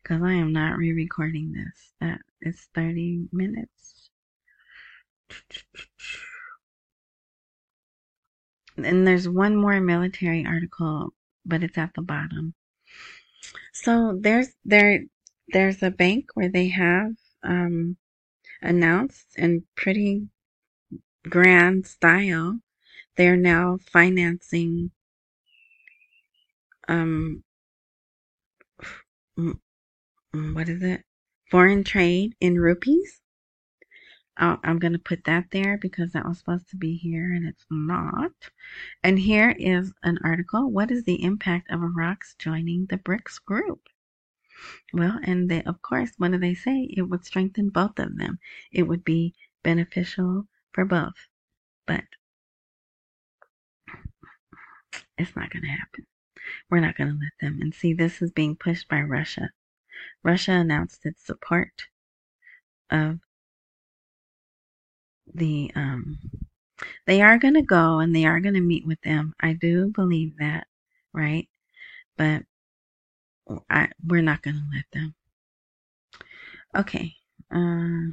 because 0.03 0.23
I 0.23 0.33
am 0.33 0.53
not 0.53 0.77
re-recording 0.77 1.53
this. 1.53 1.93
That 2.01 2.21
is 2.41 2.69
30 2.75 3.29
minutes. 3.33 4.11
And 8.77 9.07
there's 9.07 9.29
one 9.29 9.57
more 9.57 9.81
military 9.81 10.45
article, 10.47 11.15
but 11.47 11.63
it's 11.63 11.79
at 11.79 11.95
the 11.95 12.03
bottom. 12.03 12.55
So 13.73 14.19
there's 14.21 14.49
there 14.65 15.05
there's 15.49 15.83
a 15.83 15.91
bank 15.91 16.31
where 16.35 16.49
they 16.49 16.69
have 16.69 17.13
um, 17.43 17.97
announced 18.63 19.27
in 19.37 19.65
pretty 19.77 20.29
grand 21.29 21.87
style 21.87 22.59
they're 23.17 23.37
now 23.37 23.79
financing 23.91 24.91
um 26.89 27.43
Um, 30.35 30.53
what 30.53 30.69
is 30.69 30.83
it 30.83 31.05
foreign 31.49 31.85
trade 31.85 32.35
in 32.41 32.59
rupees 32.59 33.21
i 34.37 34.59
am 34.65 34.81
going 34.81 34.93
to 34.93 34.99
put 34.99 35.23
that 35.25 35.45
there 35.53 35.79
because 35.79 36.11
that 36.11 36.27
was 36.27 36.39
supposed 36.39 36.69
to 36.71 36.77
be 36.77 36.97
here 36.97 37.33
and 37.33 37.47
it's 37.47 37.65
not. 37.71 38.33
And 39.05 39.17
here 39.17 39.55
is 39.57 39.93
an 40.03 40.19
article. 40.25 40.73
What 40.73 40.91
is 40.91 41.05
the 41.05 41.23
impact 41.23 41.71
of 41.71 41.85
Iraq's 41.85 42.35
joining 42.37 42.87
the 42.87 42.99
BRICS 42.99 43.45
group? 43.45 43.83
Well, 44.93 45.21
and 45.23 45.49
they, 45.49 45.63
of 45.63 45.81
course, 45.83 46.11
what 46.19 46.33
do 46.33 46.39
they 46.39 46.55
say? 46.55 46.89
It 46.91 47.03
would 47.03 47.25
strengthen 47.25 47.69
both 47.69 48.01
of 48.01 48.19
them. 48.19 48.41
It 48.73 48.85
would 48.85 49.05
be 49.05 49.37
beneficial 49.63 50.49
for 50.73 50.85
both. 50.85 51.29
But 51.87 52.05
it's 55.17 55.37
not 55.37 55.51
going 55.51 55.63
to 55.63 55.69
happen. 55.69 56.07
We're 56.69 56.81
not 56.81 56.97
going 56.97 57.11
to 57.11 57.21
let 57.23 57.33
them. 57.41 57.61
And 57.63 57.73
see, 57.73 57.93
this 57.93 58.21
is 58.21 58.33
being 58.33 58.57
pushed 58.57 58.89
by 58.89 59.01
Russia. 59.01 59.51
Russia 60.23 60.53
announced 60.53 61.07
its 61.07 61.25
support 61.25 61.85
of 62.91 63.21
the 65.35 65.71
um 65.75 66.19
they 67.07 67.23
are 67.23 67.39
going 67.39 67.55
to 67.55 67.63
go 67.63 67.99
and 68.01 68.15
they 68.15 68.25
are 68.27 68.41
going 68.41 68.55
to 68.55 68.61
meet 68.61 68.87
with 68.87 69.01
them. 69.03 69.35
I 69.41 69.53
do 69.55 69.89
believe 69.91 70.37
that, 70.39 70.67
right? 71.15 71.49
But 72.17 72.45
I 73.71 73.91
we're 74.07 74.21
not 74.23 74.43
going 74.43 74.57
to 74.57 74.69
let 74.75 74.85
them. 74.93 75.15
Okay. 76.75 77.15
Uh 77.51 78.13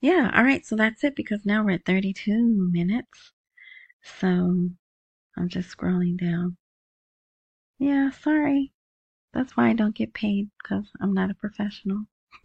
yeah, 0.00 0.30
all 0.34 0.44
right. 0.44 0.64
So 0.64 0.76
that's 0.76 1.02
it 1.04 1.16
because 1.16 1.44
now 1.44 1.64
we're 1.64 1.72
at 1.72 1.84
32 1.84 2.68
minutes. 2.70 3.32
So 4.02 4.70
I'm 5.36 5.48
just 5.48 5.76
scrolling 5.76 6.18
down. 6.18 6.58
Yeah, 7.78 8.10
sorry. 8.10 8.73
That's 9.34 9.56
why 9.56 9.68
I 9.68 9.72
don't 9.72 9.96
get 9.96 10.14
paid 10.14 10.50
because 10.62 10.86
I'm 11.00 11.12
not 11.12 11.30
a 11.30 11.34
professional. 11.34 12.06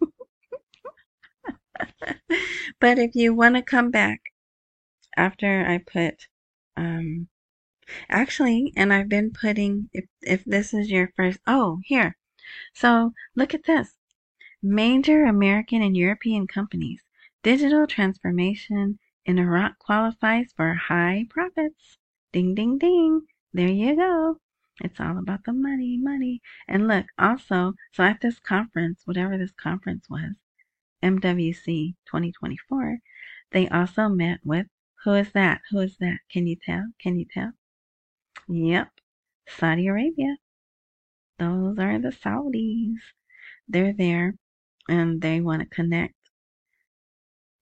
but 2.80 2.98
if 2.98 3.14
you 3.14 3.32
want 3.32 3.54
to 3.54 3.62
come 3.62 3.92
back 3.92 4.20
after 5.16 5.64
I 5.66 5.78
put, 5.78 6.26
um, 6.76 7.28
actually, 8.08 8.72
and 8.76 8.92
I've 8.92 9.08
been 9.08 9.30
putting, 9.30 9.88
if, 9.92 10.06
if 10.22 10.44
this 10.44 10.74
is 10.74 10.90
your 10.90 11.12
first, 11.16 11.38
oh, 11.46 11.78
here. 11.84 12.16
So 12.74 13.12
look 13.36 13.54
at 13.54 13.64
this. 13.64 13.96
Major 14.60 15.24
American 15.24 15.82
and 15.82 15.96
European 15.96 16.48
companies. 16.48 17.02
Digital 17.44 17.86
transformation 17.86 18.98
in 19.24 19.38
Iraq 19.38 19.78
qualifies 19.78 20.52
for 20.56 20.74
high 20.74 21.26
profits. 21.30 21.98
Ding, 22.32 22.54
ding, 22.56 22.78
ding. 22.78 23.22
There 23.52 23.68
you 23.68 23.94
go. 23.94 24.40
It's 24.80 24.98
all 25.00 25.18
about 25.18 25.44
the 25.44 25.52
money, 25.52 25.98
money. 25.98 26.40
And 26.66 26.88
look, 26.88 27.06
also, 27.18 27.74
so 27.92 28.04
at 28.04 28.20
this 28.20 28.38
conference, 28.38 29.02
whatever 29.04 29.36
this 29.36 29.52
conference 29.52 30.08
was, 30.08 30.34
MWC 31.02 31.94
2024, 32.06 32.98
they 33.52 33.68
also 33.68 34.08
met 34.08 34.40
with 34.44 34.66
who 35.04 35.14
is 35.14 35.32
that? 35.32 35.60
Who 35.70 35.80
is 35.80 35.96
that? 35.98 36.18
Can 36.30 36.46
you 36.46 36.56
tell? 36.56 36.86
Can 37.00 37.18
you 37.18 37.26
tell? 37.32 37.52
Yep, 38.48 38.88
Saudi 39.48 39.86
Arabia. 39.86 40.36
Those 41.38 41.78
are 41.78 41.98
the 41.98 42.10
Saudis. 42.10 42.98
They're 43.68 43.92
there 43.92 44.34
and 44.88 45.22
they 45.22 45.40
want 45.40 45.62
to 45.62 45.68
connect 45.68 46.14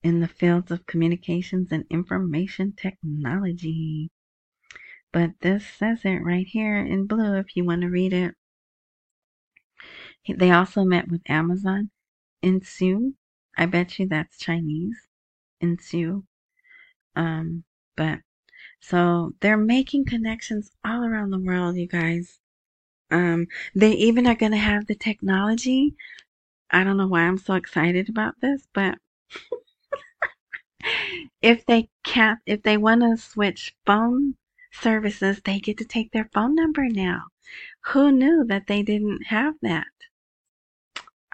in 0.03 0.21
the 0.21 0.29
fields 0.29 0.71
of 0.71 0.87
communications 0.87 1.71
and 1.71 1.85
information 1.91 2.73
technology. 2.73 4.11
But 5.19 5.41
this 5.41 5.67
says 5.67 6.05
it 6.05 6.23
right 6.23 6.47
here 6.47 6.77
in 6.79 7.09
blue 7.09 7.35
if 7.35 7.57
you 7.57 7.65
want 7.65 7.83
to 7.83 7.89
read 7.89 8.13
it. 8.13 8.37
They 10.29 10.53
also 10.53 10.85
met 10.85 11.09
with 11.09 11.29
Amazon 11.29 11.91
in 12.41 12.63
Sioux 12.63 13.15
I 13.57 13.67
bet 13.67 13.99
you 13.99 14.07
that's 14.07 14.39
Chinese 14.39 15.09
in 15.61 15.81
Sioux. 15.81 16.25
Um, 17.17 17.65
but 17.97 18.21
so 18.79 19.33
they're 19.41 19.57
making 19.57 20.05
connections 20.05 20.71
all 20.85 21.03
around 21.03 21.31
the 21.31 21.41
world, 21.41 21.77
you 21.77 21.89
guys. 21.89 22.39
Um, 23.11 23.49
they 23.75 23.91
even 23.95 24.29
are 24.29 24.37
going 24.37 24.53
to 24.53 24.59
have 24.59 24.87
the 24.87 24.95
technology. 24.95 25.97
I 26.71 26.85
don't 26.85 26.97
know 26.97 27.09
why 27.09 27.23
I'm 27.23 27.39
so 27.39 27.55
excited 27.55 28.09
about 28.09 28.35
this, 28.41 28.69
but 28.73 28.99
if 31.43 31.67
they 31.67 31.89
can't, 32.05 32.39
if 32.47 32.63
they 32.63 32.77
want 32.77 33.01
to 33.01 33.17
switch 33.17 33.75
phone 33.85 34.37
services, 34.81 35.41
they 35.45 35.61
get 35.61 35.79
to 35.79 35.85
take 35.85 36.13
their 36.13 36.29
phone 36.33 36.55
number 36.55 36.89
now. 36.89 37.25
Who 37.87 38.13
knew 38.13 38.45
that 38.49 38.67
they 38.67 38.83
didn't 38.83 39.27
have 39.27 39.55
that? 39.63 39.87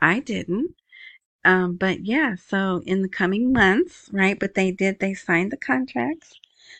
I 0.01 0.21
didn't. 0.21 0.75
Um, 1.45 1.77
but 1.77 2.05
yeah, 2.07 2.37
so 2.37 2.83
in 2.87 3.03
the 3.03 3.09
coming 3.09 3.53
months, 3.53 4.09
right? 4.13 4.39
But 4.39 4.55
they 4.55 4.71
did, 4.71 5.01
they 5.01 5.15
signed 5.15 5.53
the 5.53 5.57
contracts. 5.59 6.33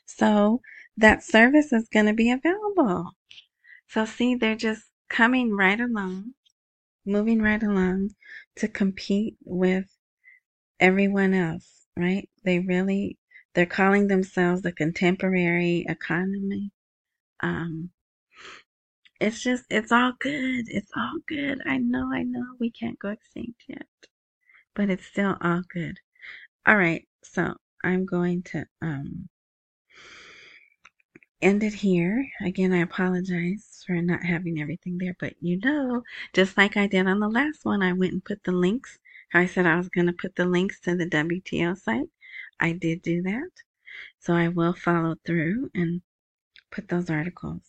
So 0.07 0.61
that 0.97 1.23
service 1.23 1.73
is 1.73 1.89
going 1.89 2.07
to 2.07 2.15
be 2.15 2.31
available. 2.31 3.13
So 3.89 4.05
see, 4.05 4.35
they're 4.35 4.57
just 4.57 4.85
coming 5.09 5.55
right 5.55 5.81
along, 5.81 6.35
moving 7.05 7.43
right 7.43 7.63
along 7.63 8.15
to 8.57 8.69
compete 8.69 9.37
with 9.45 9.87
everyone 10.81 11.35
else, 11.35 11.87
right? 11.97 12.29
They 12.45 12.59
really, 12.59 13.19
they're 13.55 13.67
calling 13.67 14.09
themselves 14.09 14.63
the 14.63 14.73
contemporary 14.73 15.87
economy. 15.89 16.71
Um, 17.41 17.91
it's 19.21 19.43
just, 19.43 19.65
it's 19.71 19.93
all 19.93 20.13
good. 20.21 20.67
It's 20.69 20.91
all 20.97 21.19
good. 21.29 21.61
I 21.67 21.79
know, 21.79 22.11
I 22.13 22.23
know 22.25 22.45
we 22.61 22.71
can't 22.71 22.99
go 22.99 23.11
extinct 23.11 23.63
yet 23.69 23.87
but 24.75 24.91
it's 24.91 25.07
still 25.07 25.37
all 25.41 25.63
good. 25.73 25.99
All 26.67 26.77
right, 26.77 27.07
so 27.25 27.55
I'm 27.85 28.07
going 28.07 28.43
to 28.45 28.67
um 28.83 29.29
end 31.43 31.63
it 31.63 31.75
here. 31.75 32.27
Again, 32.45 32.73
I 32.73 32.79
apologize 32.79 33.85
for 33.87 33.95
not 34.03 34.25
having 34.25 34.61
everything 34.61 34.99
there, 34.99 35.17
but 35.21 35.35
you 35.41 35.59
know, 35.65 36.03
just 36.33 36.57
like 36.57 36.77
I 36.77 36.87
did 36.87 37.07
on 37.07 37.21
the 37.21 37.29
last 37.29 37.65
one, 37.65 37.83
I 37.83 37.93
went 37.93 38.13
and 38.13 38.25
put 38.25 38.45
the 38.45 38.53
links. 38.53 38.99
I 39.35 39.47
said 39.47 39.67
I 39.67 39.77
was 39.77 39.89
going 39.89 40.07
to 40.07 40.13
put 40.13 40.37
the 40.37 40.47
links 40.47 40.81
to 40.83 40.97
the 40.97 41.07
WTO 41.07 41.77
site. 41.79 42.09
I 42.61 42.73
did 42.73 43.03
do 43.03 43.23
that. 43.23 43.51
So 44.19 44.35
I 44.35 44.49
will 44.49 44.73
follow 44.73 45.17
through 45.25 45.71
and 45.75 46.03
put 46.71 46.89
those 46.89 47.11
articles. 47.11 47.63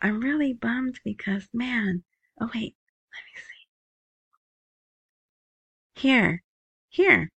I'm 0.00 0.20
really 0.20 0.52
bummed 0.52 1.00
because, 1.04 1.48
man, 1.52 2.04
oh 2.40 2.50
wait, 2.54 2.76
let 3.12 3.24
me 3.24 3.34
see. 3.36 3.66
Here, 6.00 6.42
here, 6.88 7.30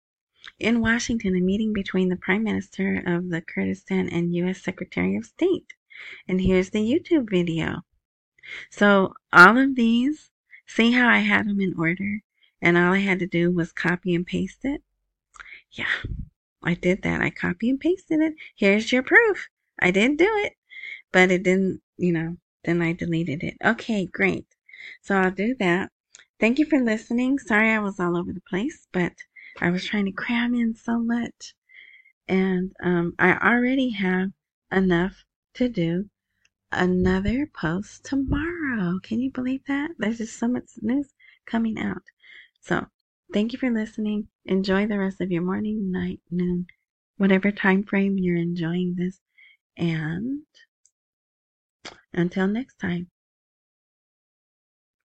in 0.58 0.82
Washington, 0.82 1.36
a 1.36 1.42
meeting 1.42 1.74
between 1.74 2.10
the 2.10 2.16
Prime 2.16 2.44
Minister 2.44 3.04
of 3.06 3.30
the 3.30 3.42
Kurdistan 3.42 4.10
and 4.10 4.34
U.S. 4.36 4.62
Secretary 4.62 5.16
of 5.16 5.26
State. 5.26 5.74
And 6.28 6.42
here's 6.42 6.70
the 6.70 6.80
YouTube 6.80 7.30
video. 7.30 7.82
So 8.70 9.14
all 9.34 9.58
of 9.58 9.76
these, 9.76 10.32
see 10.66 10.92
how 10.92 11.08
I 11.08 11.20
had 11.20 11.48
them 11.48 11.60
in 11.60 11.76
order? 11.78 12.22
And 12.62 12.78
all 12.78 12.94
I 12.94 13.00
had 13.00 13.20
to 13.20 13.28
do 13.28 13.52
was 13.52 13.72
copy 13.72 14.16
and 14.16 14.26
paste 14.26 14.64
it? 14.64 14.82
Yeah, 15.72 15.86
I 16.64 16.74
did 16.74 17.02
that. 17.04 17.22
I 17.22 17.30
copy 17.30 17.70
and 17.70 17.80
pasted 17.80 18.20
it. 18.20 18.36
Here's 18.56 18.92
your 18.92 19.04
proof. 19.04 19.50
I 19.80 19.92
did 19.92 20.18
do 20.18 20.30
it, 20.44 20.54
but 21.12 21.32
it 21.32 21.44
didn't, 21.44 21.82
you 21.98 22.12
know, 22.12 22.38
then 22.64 22.82
I 22.82 22.94
deleted 22.94 23.44
it. 23.44 23.56
Okay, 23.64 24.06
great. 24.06 24.46
So 25.02 25.16
I'll 25.16 25.32
do 25.32 25.56
that. 25.60 25.92
Thank 26.40 26.60
you 26.60 26.66
for 26.66 26.80
listening. 26.80 27.40
Sorry 27.40 27.72
I 27.72 27.80
was 27.80 28.00
all 28.00 28.18
over 28.18 28.34
the 28.34 28.42
place, 28.42 28.88
but 28.92 29.14
I 29.62 29.70
was 29.70 29.86
trying 29.86 30.06
to 30.06 30.12
cram 30.12 30.54
in 30.54 30.76
so 30.76 31.00
much. 31.00 31.54
And 32.28 32.74
um, 32.84 33.16
I 33.20 33.34
already 33.38 33.92
have 33.92 34.32
enough 34.72 35.26
to 35.56 35.68
do 35.68 36.10
another 36.72 37.50
post 37.60 38.06
tomorrow. 38.06 39.00
Can 39.02 39.20
you 39.20 39.32
believe 39.32 39.62
that? 39.68 39.92
There's 39.98 40.20
just 40.20 40.38
so 40.38 40.48
much 40.48 40.66
news 40.82 41.14
coming 41.46 41.80
out. 41.80 42.04
So 42.62 42.88
thank 43.34 43.54
you 43.54 43.60
for 43.60 43.72
listening. 43.72 44.28
Enjoy 44.50 44.88
the 44.88 44.98
rest 44.98 45.22
of 45.22 45.32
your 45.32 45.44
morning, 45.44 45.92
night, 45.92 46.22
noon, 46.32 46.66
whatever 47.18 47.52
time 47.52 47.84
frame 47.84 48.18
you're 48.18 48.36
enjoying 48.36 48.96
this. 48.98 49.20
And 49.78 50.42
until 52.14 52.48
next 52.48 52.80
time. 52.80 53.12